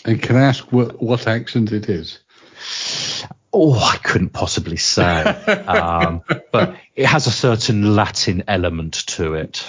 [0.05, 2.19] And can I ask what, what accent it is?
[3.51, 5.23] Oh, I couldn't possibly say,
[5.67, 9.65] um, but it has a certain Latin element to it.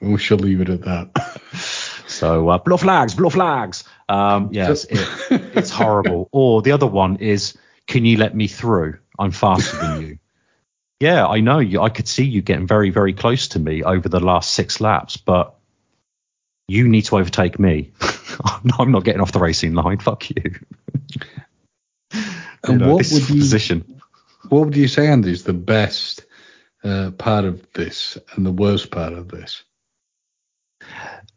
[0.00, 1.42] We shall leave it at that.
[2.08, 3.84] So uh, blue flags, blue flags.
[4.08, 5.06] Um, yes, it,
[5.54, 6.28] it's horrible.
[6.32, 8.98] Or the other one is, can you let me through?
[9.18, 10.18] I'm faster than you.
[11.00, 11.58] Yeah, I know.
[11.58, 15.16] I could see you getting very, very close to me over the last six laps,
[15.16, 15.54] but
[16.68, 17.92] you need to overtake me.
[18.78, 19.98] I'm not getting off the racing line.
[19.98, 20.42] Fuck you.
[22.64, 24.00] And know, what would you position?
[24.48, 26.24] what would you say, Andy, is the best
[26.82, 29.62] uh, part of this and the worst part of this?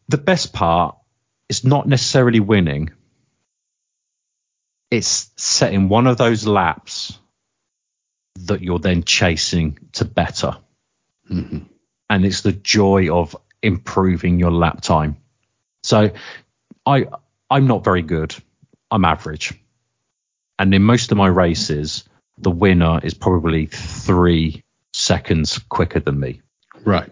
[0.10, 0.97] the best part
[1.47, 2.91] is not necessarily winning.
[4.91, 7.18] It's setting one of those laps
[8.45, 10.57] that you're then chasing to better.
[11.29, 11.65] Mhm.
[12.09, 15.17] And it's the joy of improving your lap time.
[15.83, 16.11] So
[16.85, 17.07] I
[17.49, 18.35] I'm not very good.
[18.91, 19.53] I'm average.
[20.57, 22.03] And in most of my races,
[22.37, 24.63] the winner is probably three
[24.93, 26.41] seconds quicker than me
[26.83, 27.09] Right.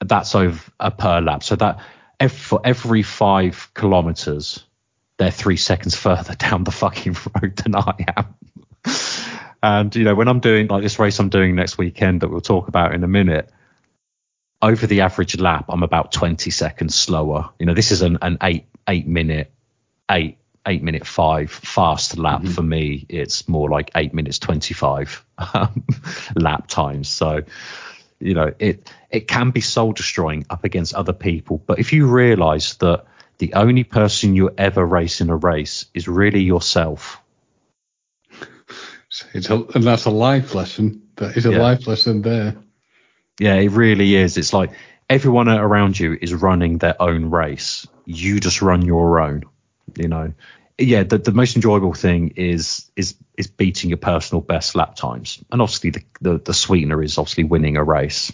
[0.00, 1.42] that's over a per lap.
[1.42, 1.80] So that
[2.30, 4.64] for every five kilometers,
[5.18, 8.34] they're three seconds further down the fucking road than I am.
[9.62, 12.40] And you know, when I'm doing like this race I'm doing next weekend that we'll
[12.40, 13.50] talk about in a minute,
[14.60, 17.50] over the average lap, I'm about 20 seconds slower.
[17.58, 19.52] You know, this is an, an eight eight minute
[20.10, 23.06] eight eight minute five fast lap for me.
[23.08, 25.84] It's more like eight minutes 25 um,
[26.36, 27.08] lap times.
[27.08, 27.42] So
[28.20, 32.06] you know it it can be soul destroying up against other people but if you
[32.06, 33.04] realize that
[33.38, 37.20] the only person you ever race in a race is really yourself
[39.34, 41.02] It's a, and that's a life lesson.
[41.16, 41.58] That is a Yeah.
[41.58, 42.56] life lesson there.
[43.40, 44.72] yeah it really is it's like
[45.08, 49.42] everyone around you is running their own race you just run your own
[49.96, 50.32] you know
[50.76, 55.42] yeah the, the most enjoyable thing is is is beating your personal best lap times
[55.52, 58.32] and obviously the, the the sweetener is obviously winning a race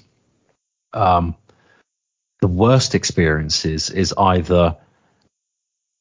[0.95, 1.35] um
[2.41, 4.77] the worst experiences is either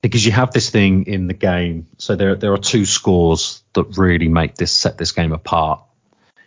[0.04, 1.88] because you have this thing in the game.
[1.98, 5.82] So there there are two scores that really make this set this game apart.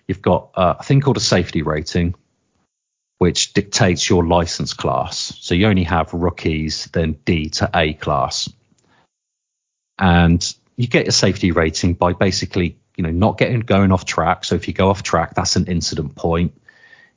[0.06, 2.14] You've got uh, a thing called a safety rating
[3.18, 5.32] which dictates your license class.
[5.40, 8.52] So you only have rookies then D to A class.
[9.98, 14.44] And you get a safety rating by basically you know not getting going off track.
[14.44, 16.60] So if you go off track that's an incident point.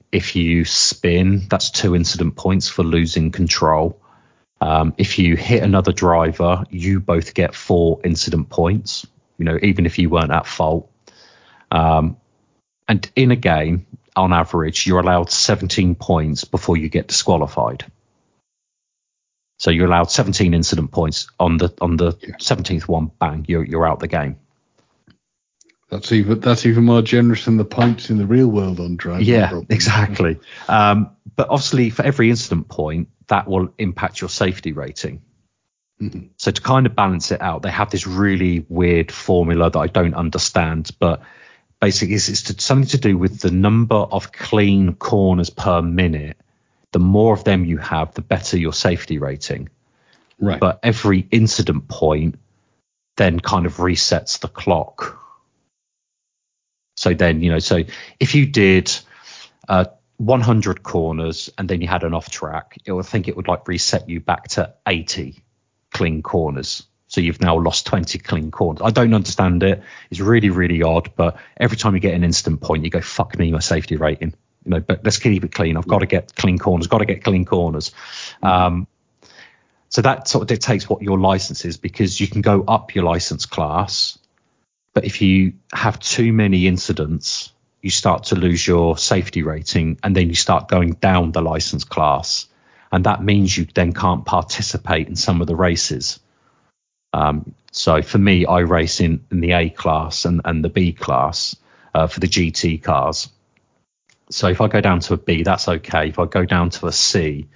[0.10, 4.02] If you spin that's two incident points for losing control
[4.62, 9.06] um, if you hit another driver you both get four incident points
[9.38, 10.92] you know even if you weren't at fault.
[11.72, 12.18] Um,
[12.88, 13.86] and in a game
[14.16, 17.86] on average you're allowed 17 points before you get disqualified.
[19.60, 22.36] So you're allowed 17 incident points on the on the Yeah.
[22.38, 24.38] 17th one bang you're you're out the game
[25.90, 29.26] That's even that's even more generous than the points in the real world on driving.
[29.26, 35.22] yeah exactly um, but obviously for every incident point that will impact your safety rating
[36.02, 36.28] Mm-hmm.
[36.38, 39.88] So to kind of balance it out, they have this really weird formula that I
[39.88, 41.22] don't understand, but
[41.82, 46.38] basically it's, it's to, something to do with the number of clean corners per minute.
[46.92, 49.70] The more of them you have, the better your safety rating.
[50.40, 50.60] Right.
[50.60, 52.40] But every incident point
[53.18, 55.19] then kind of resets the clock.
[57.00, 57.86] So then, you know, so
[58.20, 58.92] if you did
[59.70, 59.86] uh,
[60.18, 63.70] 100 corners and then you had an off track, it would think it would like
[63.70, 65.42] reset you back to 80
[65.94, 66.84] clean corners.
[67.08, 68.82] So you've now lost 20 clean corners.
[68.84, 69.82] I don't understand it.
[70.12, 71.12] It's really, really odd.
[71.16, 74.34] But every time you get an instant point, you go, fuck me, my safety rating.
[74.66, 75.78] You know, but let's keep it clean.
[75.78, 77.94] I've got to get clean corners, got to get clean corners.
[78.44, 78.88] Um,
[79.88, 83.06] so that sort of dictates what your license is because you can go up your
[83.06, 84.19] license class.
[85.00, 90.14] But if you have too many incidents, you start to lose your safety rating and
[90.14, 92.48] then you start going down the license class.
[92.92, 96.20] And that means you then can't participate in some of the races.
[97.14, 100.92] Um, so for me, I race in, in the A class and, and the B
[100.92, 101.56] class
[101.96, 103.30] uh, for the GT cars.
[104.30, 106.10] So if I go down to a B, that's okay.
[106.10, 107.48] If I go down to a C,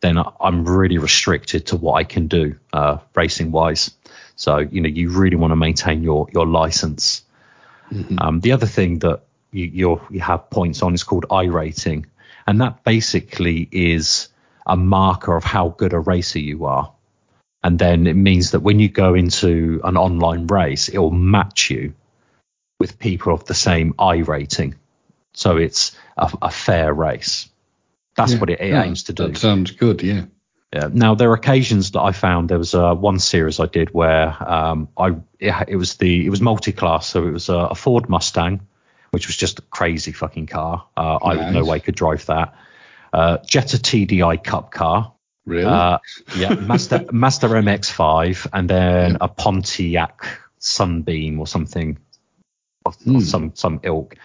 [0.00, 3.92] then I'm really restricted to what I can do uh, racing wise.
[4.38, 7.22] So you know you really want to maintain your your license.
[7.92, 8.18] Mm-hmm.
[8.20, 12.06] Um, the other thing that you you have points on is called I rating,
[12.46, 14.28] and that basically is
[14.64, 16.92] a marker of how good a racer you are.
[17.64, 21.70] And then it means that when you go into an online race, it will match
[21.70, 21.94] you
[22.78, 24.76] with people of the same I rating.
[25.34, 27.48] So it's a, a fair race.
[28.14, 29.28] That's yeah, what it, it yeah, aims to do.
[29.28, 30.26] That sounds good, yeah.
[30.72, 30.88] Yeah.
[30.92, 34.36] Now there are occasions that I found there was uh, one series I did where
[34.40, 38.60] um, I it, was the it was multi-class, so it was a, a, Ford Mustang,
[39.10, 40.86] which was just a crazy fucking car.
[40.94, 41.38] Uh, nice.
[41.38, 42.54] I no way could drive that.
[43.14, 45.14] Uh, Jetta TDI Cup car,
[45.48, 45.64] Really?
[45.64, 45.98] Uh,
[46.36, 50.26] yeah, Mazda Mazda MX-5, and then a Pontiac
[50.58, 51.96] Sunbeam or something,
[52.84, 53.20] of, hmm.
[53.20, 54.16] some some ilk.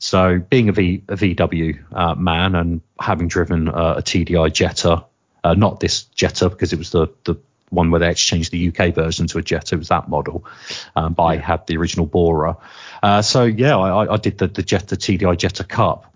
[0.00, 5.04] So being a, v, a VW uh, man and having driven uh, a TDI Jetta,
[5.44, 7.36] uh, not this Jetta because it was the the
[7.70, 10.44] one where they exchanged the UK version to a Jetta, it was that model,
[10.94, 11.28] um, but yeah.
[11.28, 12.58] I had the original Bora.
[13.02, 16.14] Uh, so yeah, I, I did the, the Jetta TDI Jetta Cup,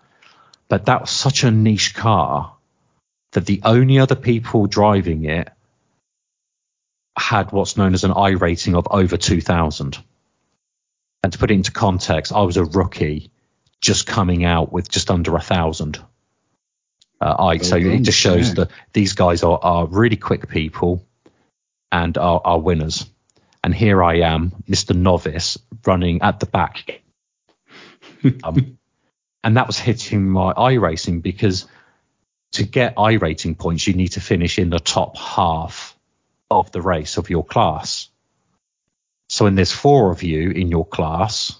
[0.69, 2.55] but that was such a niche car
[3.33, 5.49] that the only other people driving it
[7.19, 9.99] had what's known as an I rating of over 2000.
[11.23, 13.31] And to put it into context, I was a rookie
[13.81, 15.99] just coming out with just under a thousand.
[17.21, 18.55] Uh, I, so it just shows yeah.
[18.55, 21.07] that these guys are, are really quick people
[21.91, 23.07] and are, are winners.
[23.65, 24.95] And here I am, Mr.
[24.95, 27.03] Novice, running at the back.
[28.45, 28.79] um,
[29.43, 31.67] and that was hitting my I racing because
[32.53, 35.97] to get I rating points, you need to finish in the top half
[36.51, 38.09] of the race of your class.
[39.29, 41.59] So when there's four of you in your class,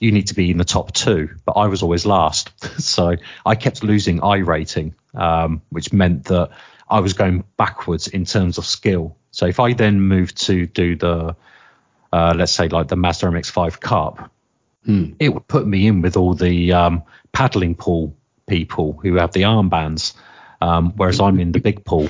[0.00, 1.30] you need to be in the top two.
[1.44, 6.50] But I was always last, so I kept losing I rating, um, which meant that
[6.88, 9.16] I was going backwards in terms of skill.
[9.30, 11.36] So if I then moved to do the,
[12.12, 14.30] uh, let's say like the Mazda MX-5 Cup,
[14.84, 15.12] hmm.
[15.18, 19.42] it would put me in with all the um, paddling pool people who have the
[19.42, 20.14] armbands,
[20.60, 22.08] um, whereas I'm in the big pool.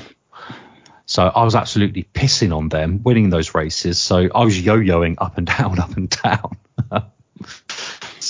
[1.06, 3.98] So I was absolutely pissing on them winning those races.
[3.98, 6.56] So I was yo-yoing up and down, up and down.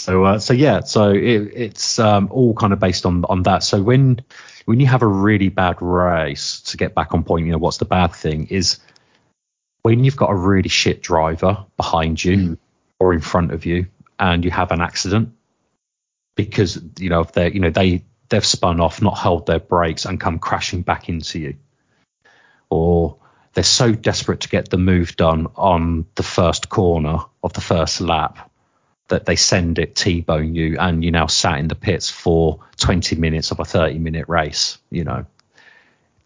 [0.08, 3.62] so uh, so yeah, so it, it's um, all kind of based on on that.
[3.62, 4.22] So when
[4.64, 7.76] when you have a really bad race to get back on point, you know what's
[7.76, 8.78] the bad thing is
[9.82, 12.58] when you've got a really shit driver behind you mm.
[12.98, 13.86] or in front of you
[14.18, 15.34] and you have an accident
[16.36, 20.06] because you know if they you know they they've spun off, not held their brakes,
[20.06, 21.56] and come crashing back into you,
[22.70, 23.18] or
[23.52, 28.00] they're so desperate to get the move done on the first corner of the first
[28.00, 28.47] lap
[29.08, 33.16] that they send it T-bone you, and you now sat in the pits for 20
[33.16, 34.78] minutes of a 30 minute race.
[34.90, 35.26] You know,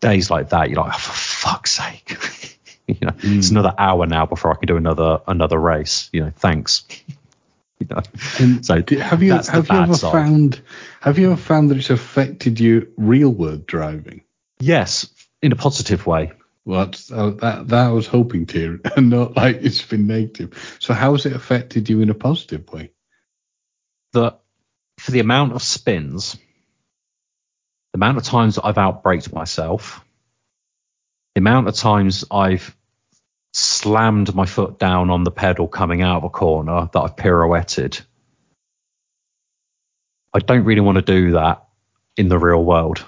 [0.00, 2.58] days like that, you're like, oh, for fuck's sake.
[2.86, 3.38] you know, mm.
[3.38, 6.10] it's another hour now before I can do another another race.
[6.12, 6.84] You know, thanks.
[7.78, 8.02] you know.
[8.38, 10.12] And so have you have you ever side.
[10.12, 10.60] found
[11.00, 14.22] have you ever found that it's affected you real world driving?
[14.58, 15.08] Yes,
[15.40, 16.32] in a positive way.
[16.64, 20.76] Well, uh, that that I was hoping to, and not like it's been negative.
[20.80, 22.92] So how has it affected you in a positive way?
[24.12, 24.40] That
[24.98, 26.34] for the amount of spins,
[27.92, 30.04] the amount of times that I've outbraked myself,
[31.34, 32.76] the amount of times I've
[33.52, 38.00] slammed my foot down on the pedal coming out of a corner that I've pirouetted.
[40.32, 41.66] I don't really want to do that
[42.16, 43.04] in the real world.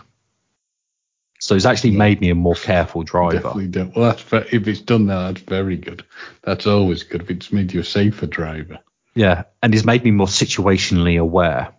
[1.45, 3.40] So it's actually made me a more careful driver.
[3.40, 3.92] Definitely.
[3.95, 6.05] Well, that's if it's done that, that's very good.
[6.42, 7.22] That's always good.
[7.22, 8.78] If it's made you a safer driver.
[9.14, 11.72] Yeah, and it's made me more situationally aware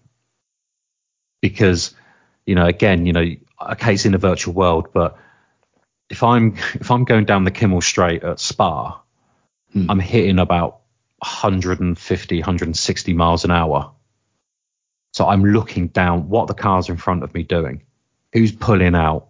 [1.42, 1.94] because,
[2.46, 3.26] you know, again, you know,
[3.72, 5.18] okay, it's in a virtual world, but
[6.10, 9.02] if I'm if I'm going down the Kemmel Straight at Spa,
[9.76, 9.92] Hmm.
[9.92, 10.80] I'm hitting about
[11.20, 13.92] 150, 160 miles an hour.
[15.12, 17.84] So I'm looking down what the cars in front of me doing,
[18.34, 19.30] who's pulling out,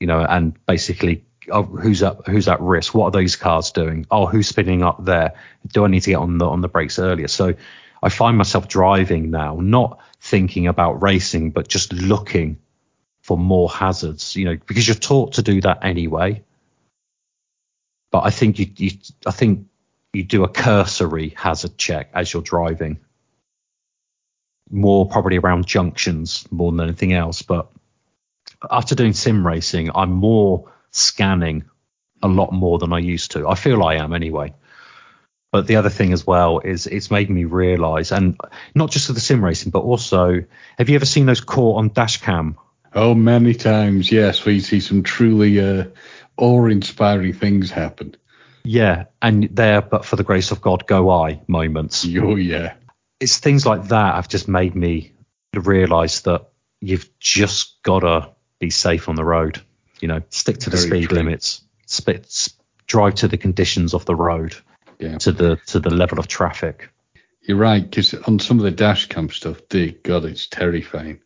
[0.00, 4.06] you know, and basically oh, who's up, who's at risk, what are those cars doing?
[4.10, 5.34] Oh, who's spinning up there?
[5.68, 7.28] Do I need to get on the on the brakes earlier?
[7.28, 7.54] So
[8.02, 12.58] I find myself driving now, not thinking about racing, but just looking
[13.22, 16.42] for more hazards, you know, because you're taught to do that anyway.
[18.10, 18.90] But I think you, you
[19.26, 19.66] I think
[20.12, 22.98] you do a cursory hazard check as you're driving.
[24.70, 27.42] More probably around junctions more than anything else.
[27.42, 27.70] But
[28.68, 31.64] after doing sim racing, I'm more scanning
[32.22, 33.48] a lot more than I used to.
[33.48, 34.54] I feel I am anyway.
[35.52, 38.38] But the other thing as well is it's made me realise, and
[38.74, 40.44] not just with the sim racing, but also,
[40.78, 42.56] have you ever seen those caught on dash cam?
[42.94, 44.44] Oh, many times, yes.
[44.44, 45.84] We see some truly uh,
[46.36, 48.16] awe-inspiring things happen.
[48.64, 52.04] Yeah, and there, but for the grace of God, go I moments.
[52.16, 52.74] Oh, yeah.
[53.18, 55.12] It's things like that have just made me
[55.52, 56.48] realise that
[56.80, 58.30] you've just got to
[58.60, 59.60] be safe on the road.
[60.00, 61.18] You know, stick to the Very speed true.
[61.18, 62.48] limits, spit,
[62.86, 64.54] drive to the conditions of the road,
[64.98, 65.18] Yeah.
[65.18, 66.90] to the to the level of traffic.
[67.42, 71.20] You're right, because on some of the dash cam stuff, dear God, it's terrifying.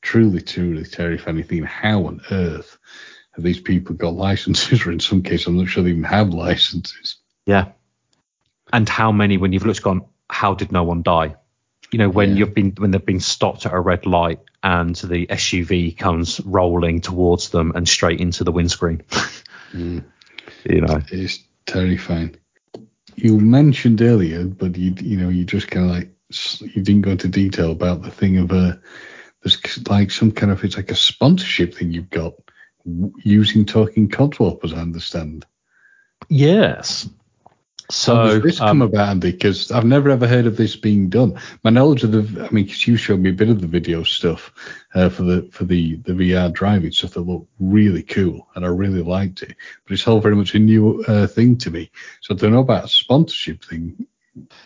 [0.00, 1.36] Truly, truly terrifying.
[1.36, 2.78] You think, how on earth
[3.32, 4.86] have these people got licenses?
[4.86, 7.16] Or in some cases, I'm not sure they even have licenses.
[7.46, 7.72] Yeah.
[8.72, 11.36] And how many when you've looked gone, how did no one die?
[11.92, 12.36] You know, when Yeah.
[12.36, 17.00] you've been when they've been stopped at a red light and the SUV comes rolling
[17.00, 19.02] towards them and straight into the windscreen.
[19.74, 20.02] Mm.
[20.64, 21.02] You know.
[21.12, 22.36] It's terrifying.
[23.16, 26.10] You mentioned earlier, but you you know you just kind of like
[26.74, 28.76] you didn't go into detail about the thing of uh
[29.42, 32.32] there's like some kind of it's like a sponsorship thing you've got
[33.22, 35.44] using talking Codswallop, as I understand.
[36.30, 37.08] Yes.
[37.90, 39.32] How So does this um, come about, Andy?
[39.32, 41.38] Because I've never ever heard of this being done.
[41.64, 44.02] My knowledge of the, I mean, 'cause you showed me a bit of the video
[44.02, 44.52] stuff
[44.94, 48.68] uh, for the for the the VR driving stuff that looked really cool, and I
[48.68, 49.56] really liked it.
[49.84, 51.90] But it's all very much a new uh, thing to me.
[52.20, 54.06] So I don't know about a sponsorship thing,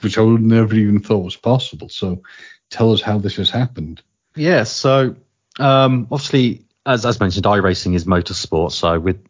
[0.01, 1.89] which I would never even thought was possible.
[1.89, 2.23] So
[2.71, 4.03] tell us how this has happened.
[4.35, 5.15] Yeah, so
[5.61, 8.73] um, obviously, as as mentioned, iRacing is motorsport.
[8.73, 9.25] So with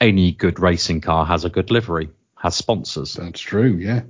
[0.00, 2.08] any good racing car has a good livery,
[2.42, 3.76] has sponsors, That's true.
[3.76, 4.02] Yeah.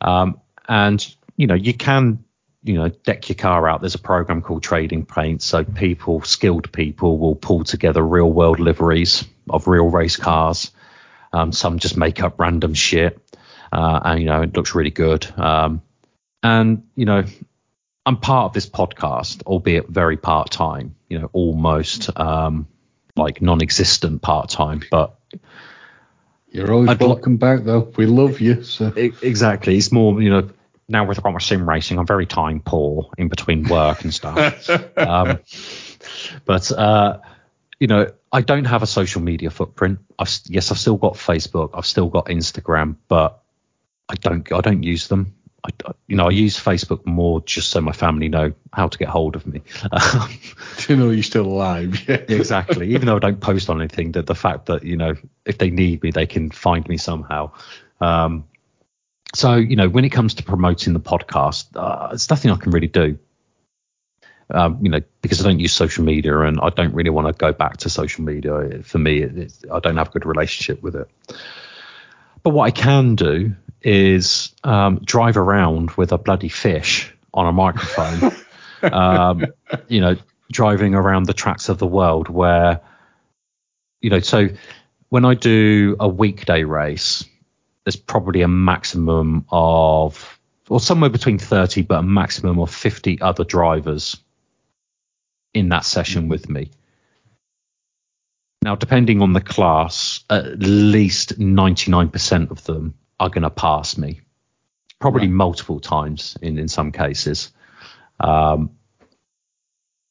[0.00, 2.22] um, and you know you can
[2.62, 3.80] you know deck your car out.
[3.80, 8.60] There's a program called Trading Paint, so people, skilled people, will pull together real world
[8.60, 10.70] liveries of real race cars.
[11.32, 13.18] Um, some just make up random shit,
[13.72, 15.26] uh, and you know it looks really good.
[15.38, 15.82] Um,
[16.42, 17.24] and you know
[18.04, 22.66] I'm part of this podcast, albeit very part time, you know, almost um,
[23.16, 24.82] like non existent part time.
[24.90, 25.16] But
[26.50, 27.92] You're always I'd welcome back, though.
[27.96, 28.62] We love you.
[28.64, 30.50] So exactly, it's more, you know,
[30.88, 34.68] now with my sim racing, I'm very time poor in between work and stuff.
[34.98, 35.38] um,
[36.44, 37.18] but, uh,
[37.78, 40.00] you know, I don't have a social media footprint.
[40.18, 43.40] I've, yes, I've still got Facebook, I've still got Instagram, but
[44.08, 45.34] I don't, I don't use them.
[45.64, 49.08] I, you know, I use Facebook more just so my family know how to get
[49.08, 49.62] hold of me.
[49.92, 50.30] Um,
[50.88, 52.08] you know you're still alive.
[52.08, 52.16] Yeah.
[52.28, 52.94] exactly.
[52.94, 55.70] Even though I don't post on anything, that the fact that you know if they
[55.70, 57.52] need me, they can find me somehow.
[58.00, 58.44] Um,
[59.34, 62.72] so you know, when it comes to promoting the podcast, uh, it's nothing I can
[62.72, 63.18] really do.
[64.52, 67.32] Um, you know, because I don't use social media and I don't really want to
[67.32, 68.82] go back to social media.
[68.82, 71.08] For me, it, it's I don't have a good relationship with it.
[72.42, 77.52] But what I can do is um, drive around with a bloody fish on a
[77.52, 78.32] microphone.
[78.92, 79.46] um,
[79.88, 80.16] you know,
[80.52, 82.80] driving around the tracks of the world where,
[84.00, 84.48] you know, so
[85.08, 87.24] when I do a weekday race,
[87.84, 93.44] there's probably a maximum of, or somewhere between 30, but a maximum of 50 other
[93.44, 94.16] drivers
[95.54, 96.70] in that session with me.
[98.62, 104.22] Now, depending on the class, at least 99% of them are going to pass me,
[104.98, 105.30] probably Right.
[105.30, 107.52] multiple times in, in some cases.
[108.18, 108.70] Um,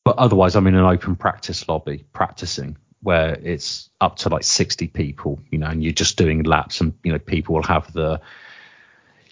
[0.05, 4.87] but otherwise, I'm in an open practice lobby practicing where it's up to like 60
[4.87, 8.21] people, you know, and you're just doing laps and, you know, people will have the,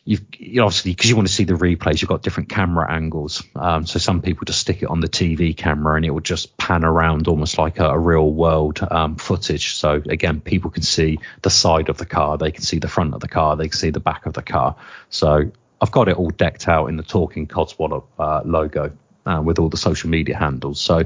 [0.07, 3.43] you've you obviously because you want to see the replays, you've got different camera angles.
[3.55, 6.57] Um, so some people just stick it on the TV camera and it will just
[6.57, 9.75] pan around almost like a, a real world um, footage.
[9.75, 13.15] So again, people can see the side of the car, they can see the front
[13.15, 14.77] of the car, they can see the back of the car.
[15.09, 15.51] So
[15.81, 18.93] I've got it all decked out in the Talking Codswallop uh, logo
[19.25, 20.79] uh, with all the social media handles.
[20.79, 21.03] So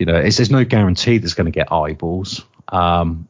[0.00, 2.44] you know, there's no guarantee there's going to get eyeballs.
[2.66, 3.28] Um,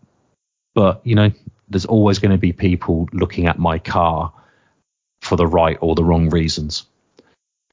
[0.75, 1.31] but you know,
[1.69, 4.33] there's always going to be people looking at my car
[5.29, 6.85] for the right or the wrong reasons.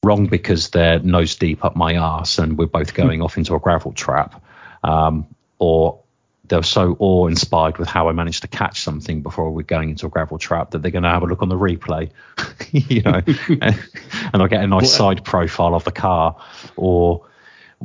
[0.03, 3.59] Wrong because they're nose deep up my ass and we're both going off into a
[3.59, 4.43] gravel trap,
[4.83, 5.25] um,
[5.57, 5.99] or
[6.47, 10.05] they're so awe inspired with how I managed to catch something before we're going into
[10.05, 12.11] a gravel trap that they're going to have a look on the replay,
[12.71, 13.21] you know,
[13.61, 13.89] and,
[14.33, 16.35] and I'll get a nice side profile of the car.
[16.75, 17.25] Or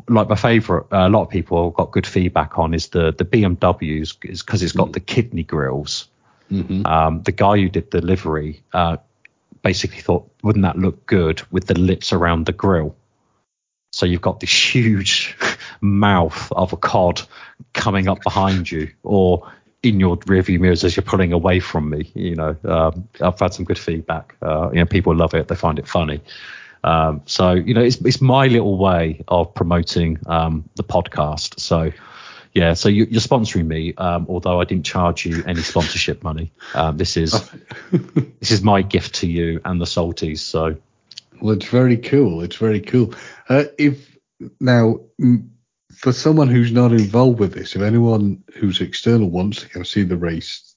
[0.08, 3.24] like my favorite, uh, a lot of people got good feedback on is the the
[3.24, 4.92] BMWs is because it's got mm.
[4.92, 6.08] the kidney grills.
[6.50, 6.84] Mm-hmm.
[6.84, 8.96] Um, the guy who did the livery uh,
[9.62, 12.96] basically thought, wouldn't that look good with the lips around the grill?
[13.92, 15.36] So you've got this huge
[15.80, 17.22] mouth of a cod
[17.72, 19.50] coming up behind you, or
[19.82, 22.10] in your rearview mirrors as you're pulling away from me.
[22.14, 24.36] You know, um, I've had some good feedback.
[24.42, 26.20] Uh, you know, people love it; they find it funny.
[26.84, 31.58] Um, so you know, it's it's my little way of promoting um, the podcast.
[31.60, 31.90] So
[32.52, 36.52] yeah, so you, are sponsoring me, um, although I didn't charge you any sponsorship money.
[36.74, 37.32] Um, this is
[37.92, 40.40] this is my gift to you and the Salties.
[40.40, 40.76] So,
[41.40, 42.42] well, it's very cool.
[42.42, 43.14] It's very cool.
[43.48, 44.18] Uh, if
[44.58, 45.00] now
[45.94, 50.02] for someone who's not involved with this, if anyone who's external wants to of see
[50.02, 50.74] the race,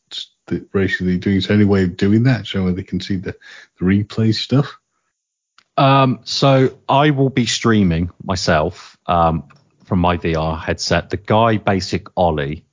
[0.48, 3.00] the race that they're doing, is there any way of doing that so they can
[3.00, 3.36] see the,
[3.80, 4.78] the replay stuff?
[5.76, 8.98] Um, so I will be streaming myself.
[9.08, 9.48] Um,
[9.94, 11.12] from my VR headset.
[11.12, 12.66] The guy, Basic Ollie,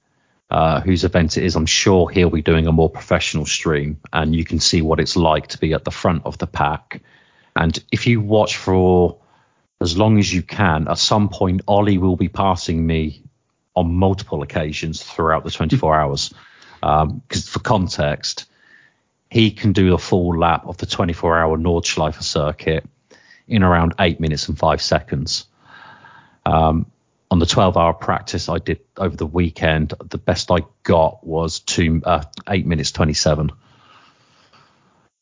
[0.50, 4.34] uh, whose event it is, I'm sure he'll be doing a more professional stream, and
[4.34, 7.02] you can see what it's like to be at the front of the pack.
[7.54, 9.18] And if you watch for
[9.82, 13.22] as long as you can, at some point, Ollie will be passing me
[13.76, 16.32] on multiple occasions throughout the 24 hours.
[16.80, 18.46] Because um, for context,
[19.30, 22.88] he can do a full lap of the 24 hour Nordschleife circuit
[23.46, 25.44] in around eight minutes and five seconds.
[26.46, 26.86] Um,
[27.30, 31.60] on the 12 hour practice I did over the weekend, the best I got was
[31.60, 33.52] two, uh, 8 minutes 27.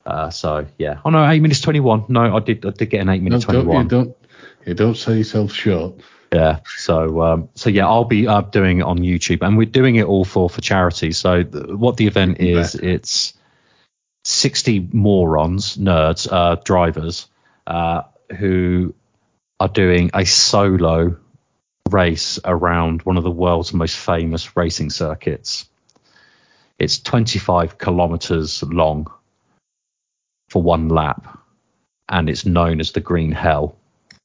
[0.08, 2.06] Uh, so yeah, oh no, eight minutes twenty one.
[2.08, 3.88] No, I did I did get an eight minutes twenty one.
[3.88, 4.16] Don't,
[4.64, 6.00] you don't sell yourself short.
[6.32, 6.60] Yeah.
[6.78, 10.06] So um, so yeah, I'll be uh, doing it on YouTube, and we're doing it
[10.06, 11.12] all for for charity.
[11.12, 13.34] So th- what the event is, it's
[14.24, 17.26] sixty morons, nerds, uh, drivers,
[17.66, 18.04] uh,
[18.38, 18.94] who
[19.60, 21.18] are doing a solo
[21.92, 25.66] race around one of the world's most famous racing circuits.
[26.78, 29.08] It's 25 kilometers long
[30.48, 31.38] for one lap,
[32.08, 33.76] and it's known as the Green Hell.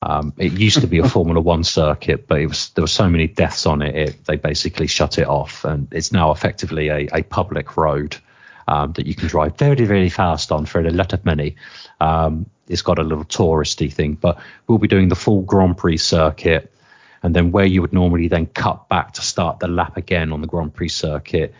[0.01, 3.27] Um, it used to be a Formula One circuit, but was, there were so many
[3.27, 7.23] deaths on it, it, they basically shut it off, and it's now effectively a, a
[7.23, 8.17] public road
[8.67, 11.55] um, that you can drive very, very fast on for a lot of money.
[11.99, 15.97] Um, it's got a little touristy thing, but we'll be doing the full Grand Prix
[15.97, 16.72] circuit
[17.23, 20.41] and then where you would normally then cut back to start the lap again on
[20.41, 21.55] the Grand Prix circuit,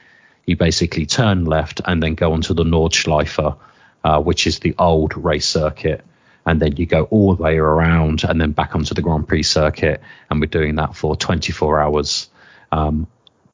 [0.45, 3.57] you basically turn left and then go onto the Nordschleife,
[4.03, 6.03] uh, which is the old race circuit.
[6.45, 9.43] And then you go all the way around and then back onto the Grand Prix
[9.43, 10.01] circuit.
[10.29, 12.29] And we're doing that for 24 hours
[12.73, 13.07] um,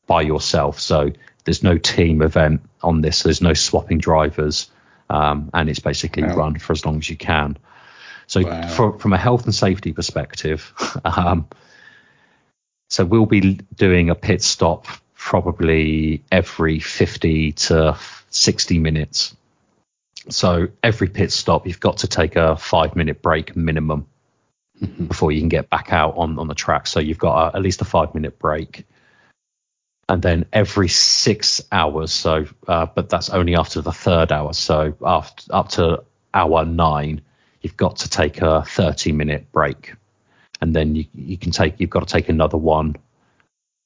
[0.08, 0.80] by yourself.
[0.80, 1.12] So
[1.46, 3.22] there's no team event on this.
[3.22, 4.72] There's no swapping drivers.
[5.12, 6.36] Um, and it's basically wow.
[6.36, 7.58] run for as long as you can.
[8.26, 8.68] So wow.
[8.68, 10.74] for, from a health and safety perspective,
[11.06, 11.48] um,
[12.90, 17.98] so we'll be doing a pit stop probably every 50 to
[18.30, 19.36] 60 minutes.
[20.30, 24.08] So every pit stop, you've got to take a five minute break minimum
[24.82, 25.06] mm-hmm.
[25.06, 26.88] before you can get back out on, on the track.
[26.88, 28.86] So you've got a, at least a five minute break.
[30.08, 34.54] And then every six hours, so uh, but that's only after the third hour.
[34.54, 36.04] So after up to
[36.34, 37.22] hour nine,
[37.62, 39.94] you've got to take a 30 minute break
[40.62, 42.96] and then you, you can take you've got to take another one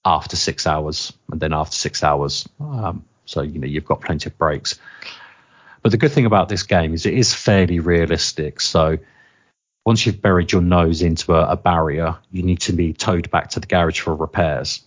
[0.06, 2.48] after six hours, and then after six hours.
[2.60, 4.80] Um, so you know you've got plenty of breaks.
[5.82, 8.62] But the good thing about this game is it is fairly realistic.
[8.62, 9.00] So
[9.86, 13.50] once you've buried your nose into a, a barrier, you need to be towed back
[13.52, 14.82] to the garage for repairs.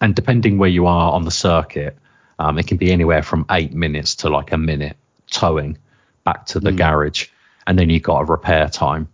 [0.00, 1.98] And depending where you are on the circuit,
[2.38, 4.96] um, it can be anywhere from eight minutes to like a minute
[5.30, 5.76] towing
[6.24, 6.76] back to the mm.
[6.76, 7.28] garage,
[7.66, 9.08] and then you've got a repair time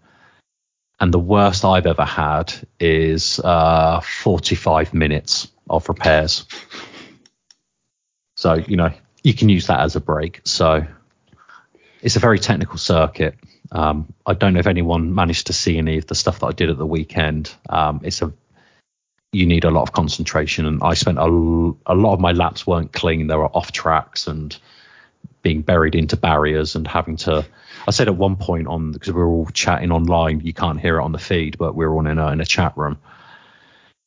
[0.98, 6.46] and the worst I've ever had is uh, 45 minutes of repairs.
[8.36, 8.92] So you know
[9.22, 10.40] you can use that as a break.
[10.44, 10.86] So
[12.00, 13.34] it's a very technical circuit.
[13.72, 16.52] Um, I don't know if anyone managed to see any of the stuff that I
[16.52, 17.52] did at the weekend.
[17.68, 18.32] Um, it's a
[19.32, 22.66] you need a lot of concentration, and I spent a, a lot of my laps
[22.66, 23.26] weren't clean.
[23.26, 24.56] There were off tracks and
[25.42, 27.44] being buried into barriers and having to.
[27.86, 30.98] I said at one point on because we were all chatting online, you can't hear
[30.98, 32.98] it on the feed, but we were all in a in a chat room,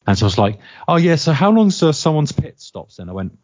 [0.06, 3.10] and so I was like, "Oh yeah, so how long's uh, someone's pit stops?" And
[3.10, 3.38] I went, "Do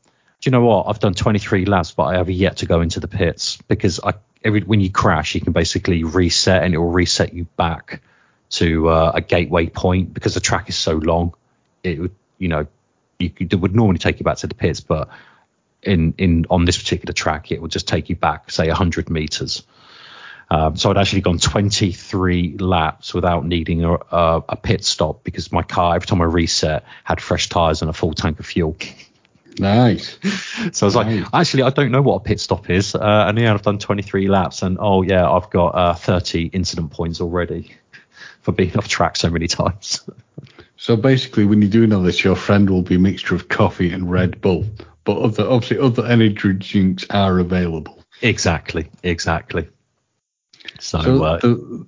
[0.44, 0.88] you know what?
[0.88, 4.16] I've done 23 laps, but I have yet to go into the pits because I
[4.44, 8.02] every when you crash, you can basically reset and it will reset you back
[8.52, 11.34] to uh, a gateway point because the track is so long.
[11.84, 12.68] It would, you know,
[13.20, 15.10] you could, it would normally take you back to the pits, but
[15.82, 19.64] in in on this particular track, it would just take you back, say, 100 meters.
[20.56, 25.52] Um, so I'd actually gone 23 laps without needing a, a, a, pit stop because
[25.52, 28.78] my car, every time I reset, had fresh tires and a full tank of fuel.
[29.60, 30.18] Nice.
[30.72, 30.96] So I was nice.
[30.96, 32.96] like, actually, I don't know what a pit stop is.
[32.96, 36.92] Uh, and yeah, I've done 23 laps, and oh yeah, I've got uh, 30 incident
[36.92, 37.76] points already
[38.42, 40.10] for being off track so many times.
[40.78, 43.92] So basically, when you're doing all this, your friend will be a mixture of coffee
[43.92, 44.66] and Red Bull,
[45.04, 48.02] but other, obviously other energy drinks are available.
[48.22, 49.68] Exactly, exactly.
[50.80, 51.88] So, so uh, the,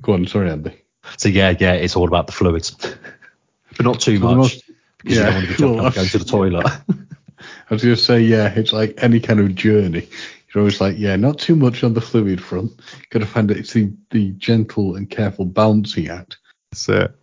[0.00, 0.74] go on, sorry, Andy.
[1.16, 2.70] So yeah, yeah, it's all about the fluids,
[3.76, 6.18] but not too much most, because yeah, you don't want to be well, going to
[6.18, 6.66] the toilet.
[7.70, 10.08] I was going to say, yeah, it's like any kind of journey.
[10.54, 12.72] You're always like, yeah, not too much on the fluid front.
[13.10, 13.56] Got to find it.
[13.56, 16.36] It's the, the gentle and careful balancing act.
[16.70, 17.14] That's it.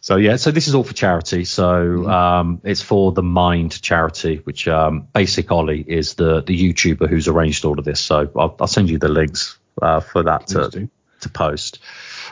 [0.00, 1.44] So yeah, so this is all for charity.
[1.44, 2.10] So mm-hmm.
[2.10, 7.28] um, it's for the Mind charity, which um, Basic Ollie is the the YouTuber who's
[7.28, 8.00] arranged all of this.
[8.00, 10.88] So I'll, I'll send you the links uh, for that to,
[11.20, 11.78] to post.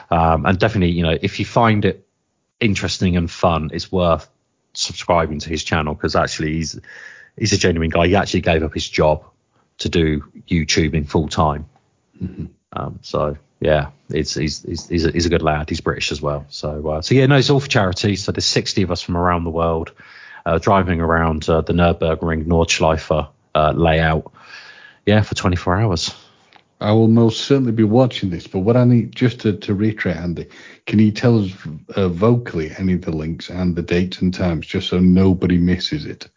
[0.09, 2.07] Um, and definitely, you know, if you find it
[2.59, 4.29] interesting and fun, it's worth
[4.73, 6.79] subscribing to his channel because actually he's
[7.37, 8.07] he's a genuine guy.
[8.07, 9.25] He actually gave up his job
[9.79, 11.65] to do YouTubing full time.
[12.21, 12.45] Mm-hmm.
[12.73, 15.69] Um, so yeah, it's he's he's he's a, he's a, good lad.
[15.69, 16.45] He's British as well.
[16.49, 18.15] So uh, so yeah, no, it's all for charity.
[18.15, 19.91] So there's 60 of us from around the world
[20.45, 24.31] uh, driving around uh, the Nurburgring Nordschleife uh, layout.
[25.05, 26.15] Yeah, for 24 hours.
[26.81, 30.17] I will most certainly be watching this, but what I need just to, to reiterate,
[30.17, 30.47] Andy,
[30.87, 31.51] can you tell us
[31.95, 36.05] uh, vocally any of the links and the dates and times just so nobody misses
[36.05, 36.27] it?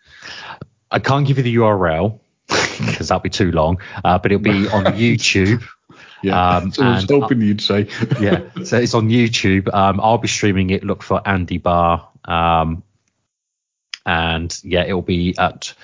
[0.91, 4.69] I can't give you the URL because that'll be too long, uh, but it'll be
[4.69, 5.65] on YouTube.
[6.23, 7.89] Yeah, um, so I was hoping you'd say.
[8.21, 9.73] yeah, so it's on YouTube.
[9.73, 10.85] Um, I'll be streaming it.
[10.85, 12.07] Look for Andy Barr.
[12.27, 12.83] Um,
[14.07, 15.75] and yeah, it'll be at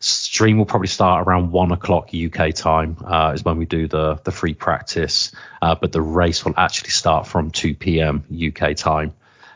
[0.00, 4.20] stream will probably start around one o'clock UK time uh, is when we do the
[4.24, 5.32] the free practice,
[5.62, 8.24] uh, but the race will actually start from 2 p.m.
[8.30, 9.12] UK time,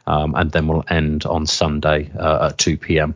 [0.06, 3.14] um, and then we'll end on Sunday uh, at 2 p.m.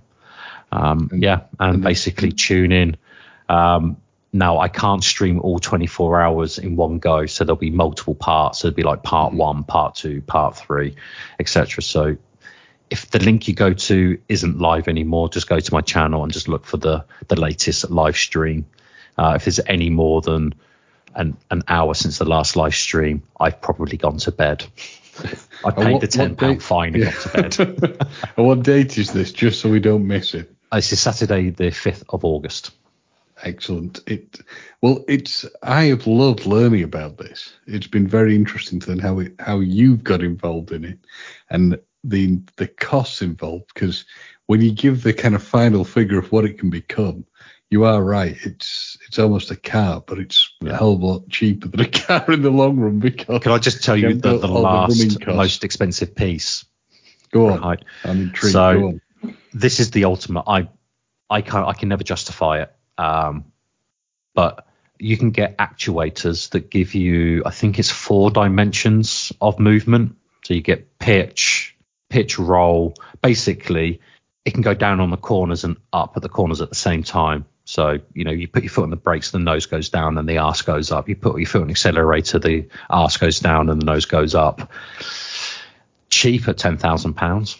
[0.72, 2.97] Um, yeah, and, basically tune in.
[3.48, 3.97] Um,
[4.32, 8.60] now I can't stream all 24 hours in one go, so there'll be multiple parts.
[8.60, 9.39] So it'll be like part mm-hmm.
[9.39, 10.97] one, part two, part three,
[11.39, 11.82] etc.
[11.82, 12.16] So
[12.90, 16.32] if the link you go to isn't live anymore, just go to my channel and
[16.32, 18.66] just look for the the latest live stream.
[19.16, 20.55] Uh, if there's any more than
[21.15, 24.65] an an hour since the last live stream, I've probably gone to bed.
[25.65, 27.43] I paid what, the ten pound fine and yeah.
[27.43, 28.06] got to bed.
[28.36, 29.32] and what date is this?
[29.32, 30.55] Just so we don't miss it.
[30.73, 32.73] This is Saturday, the fifth of August.
[33.43, 34.01] Excellent.
[34.06, 34.40] It
[34.81, 37.52] well, it's I have loved learning about this.
[37.66, 40.98] It's been very interesting to learn how it, how you've got involved in it,
[41.48, 44.05] and the the costs involved because
[44.47, 47.25] when you give the kind of final figure of what it can become,
[47.70, 48.37] you are right.
[48.45, 50.73] It's it's almost a car, but it's yeah.
[50.73, 52.99] a hell of a lot cheaper than a car in the long run.
[52.99, 56.65] Because can I just tell you the, the last the most expensive piece?
[57.31, 57.61] Go on.
[57.61, 57.85] Right.
[58.05, 58.53] I'm intrigued.
[58.53, 59.01] So
[59.53, 60.45] this is the ultimate.
[60.47, 60.69] I
[61.29, 62.75] I can I can never justify it.
[62.97, 63.45] Um,
[64.35, 64.66] but
[64.99, 70.16] you can get actuators that give you, I think it's four dimensions of movement.
[70.45, 71.77] So you get pitch,
[72.09, 72.94] pitch roll.
[73.22, 74.01] Basically,
[74.44, 77.02] it can go down on the corners and up at the corners at the same
[77.02, 77.47] time.
[77.64, 80.26] So, you know, you put your foot on the brakes, the nose goes down and
[80.26, 81.06] the arse goes up.
[81.06, 84.35] You put your foot on the accelerator, the arse goes down and the nose goes
[84.35, 84.72] up.
[86.09, 87.59] Cheap at £10,000.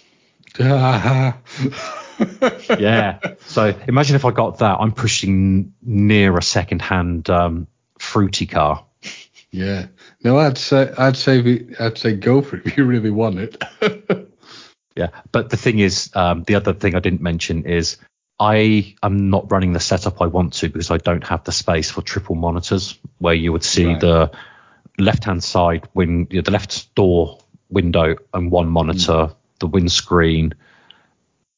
[2.81, 3.19] yeah.
[3.41, 4.79] So imagine if I got that.
[4.81, 7.67] I'm pushing near a second-hand um,
[7.99, 8.83] fruity car.
[9.51, 9.87] Yeah.
[10.25, 13.63] No, I'd say I'd say I'd say go for it if you really want it.
[14.99, 17.99] Yeah, but the thing is, um, the other thing I didn't mention is
[18.41, 21.89] I am not running the setup I want to because I don't have the space
[21.89, 24.01] for triple monitors where you would see right.
[24.01, 24.33] the
[24.99, 27.39] left hand side when you know, the left door
[27.69, 29.35] window and one monitor, mm.
[29.61, 30.55] the windscreen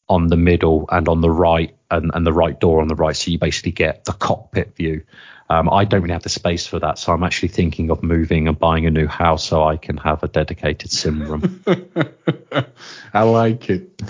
[0.07, 3.17] on the middle and on the right and, and the right door on the right.
[3.17, 5.03] So you basically get the cockpit view.
[5.51, 8.47] Um, I don't really have the space for that, so I'm actually thinking of moving
[8.47, 11.65] and buying a new house so I can have a dedicated sim room.
[13.13, 14.01] I like it.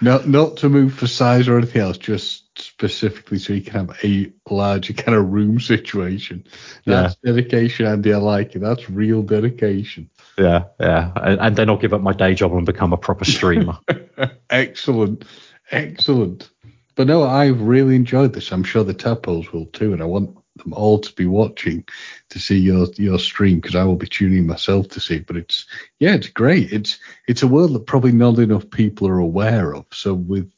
[0.00, 3.98] Not not to move for size or anything else, just specifically so you can have
[4.02, 6.44] a larger kind of room situation.
[6.86, 7.32] That's yeah.
[7.32, 8.14] dedication, Andy.
[8.14, 8.60] I like it.
[8.60, 10.08] That's real dedication.
[10.38, 11.12] Yeah, yeah.
[11.16, 13.78] And, and then I'll give up my day job and become a proper streamer.
[14.50, 15.26] excellent,
[15.70, 16.48] excellent.
[16.94, 18.50] But no, I've really enjoyed this.
[18.50, 21.84] I'm sure the tadpoles will too, and I want them all to be watching
[22.30, 25.20] to see your your stream because I will be tuning myself to see.
[25.20, 25.66] But it's
[25.98, 26.72] yeah, it's great.
[26.72, 29.86] It's it's a world that probably not enough people are aware of.
[29.92, 30.50] So with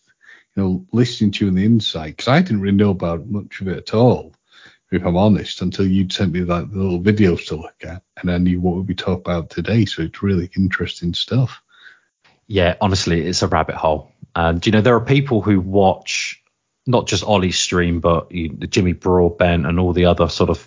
[0.56, 3.60] you know listening to you on the inside, because I didn't really know about much
[3.60, 4.34] of it at all,
[4.90, 8.38] if I'm honest, until you'd sent me that little videos to look at, and I
[8.38, 9.84] knew what we'd be talking about today.
[9.84, 11.62] So it's really interesting stuff.
[12.46, 14.12] Yeah, honestly, it's a rabbit hole.
[14.34, 16.37] And you know, there are people who watch
[16.88, 20.66] not just Ollie's stream, but you, Jimmy Broadbent and all the other sort of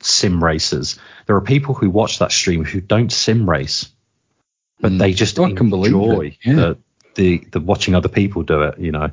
[0.00, 0.98] sim racers.
[1.26, 3.90] There are people who watch that stream who don't sim race,
[4.80, 4.98] but mm.
[4.98, 6.54] they just I enjoy yeah.
[6.54, 6.78] the,
[7.14, 8.78] the the watching other people do it.
[8.78, 9.10] You know.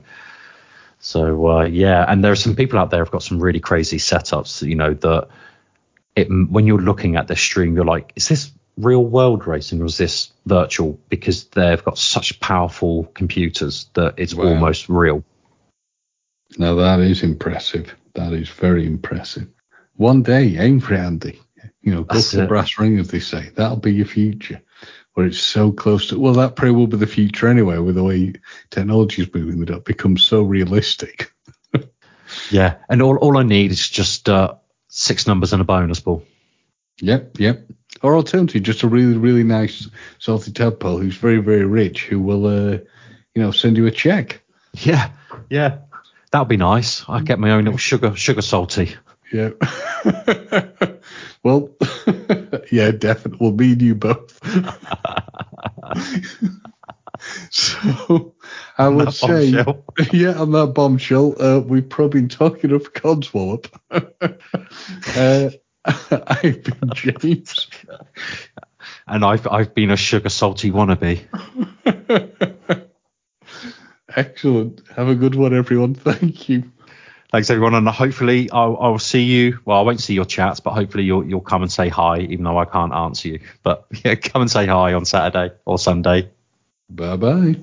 [0.99, 3.97] So uh, yeah, and there are some people out there who've got some really crazy
[3.97, 4.65] setups.
[4.65, 5.27] You know that
[6.15, 9.85] it when you're looking at the stream, you're like, is this real world racing or
[9.85, 10.97] is this virtual?
[11.09, 14.45] Because they've got such powerful computers that it's wow.
[14.45, 15.25] almost real.
[16.57, 17.95] Now that is impressive.
[18.15, 19.47] That is very impressive.
[19.95, 21.39] One day, aim for it, Andy.
[21.81, 23.49] You know, go for the brass ring, as they say.
[23.55, 24.61] That'll be your future.
[25.13, 28.03] Where it's so close to, well, that probably will be the future anyway, with the
[28.03, 28.33] way
[28.69, 31.33] technology is moving, that it becomes so realistic.
[32.51, 34.55] yeah, and all, all I need is just uh,
[34.87, 36.23] six numbers and a bonus ball.
[37.01, 37.67] Yep, yep.
[38.01, 39.89] Or alternatively, just a really, really nice
[40.19, 42.77] salty tadpole who's very, very rich, who will, uh,
[43.35, 44.41] you know, send you a check.
[44.73, 45.09] Yeah,
[45.49, 45.79] yeah.
[46.31, 47.07] That would be nice.
[47.09, 48.95] I'd get my own little sugar sugar salty.
[49.31, 49.51] Yeah.
[51.43, 51.69] well,
[52.71, 53.37] yeah, definitely.
[53.39, 54.39] We'll me and you both.
[57.49, 58.35] so
[58.77, 59.83] I on would say, bombshell.
[60.11, 63.67] yeah, on that bombshell, uh, we've probably been talking of Codswallop.
[65.15, 65.49] uh,
[66.27, 67.67] I've been James.
[69.07, 71.25] And I've I've been a sugar salty wannabe.
[74.15, 74.81] Excellent.
[74.95, 75.93] Have a good one, everyone.
[75.95, 76.63] Thank you.
[77.31, 79.59] Thanks, everyone, and hopefully I'll, I'll see you.
[79.63, 82.43] Well, I won't see your chats, but hopefully you'll you'll come and say hi, even
[82.43, 83.39] though I can't answer you.
[83.61, 86.29] But yeah, come and say hi on Saturday or Sunday.
[86.89, 87.55] Bye bye.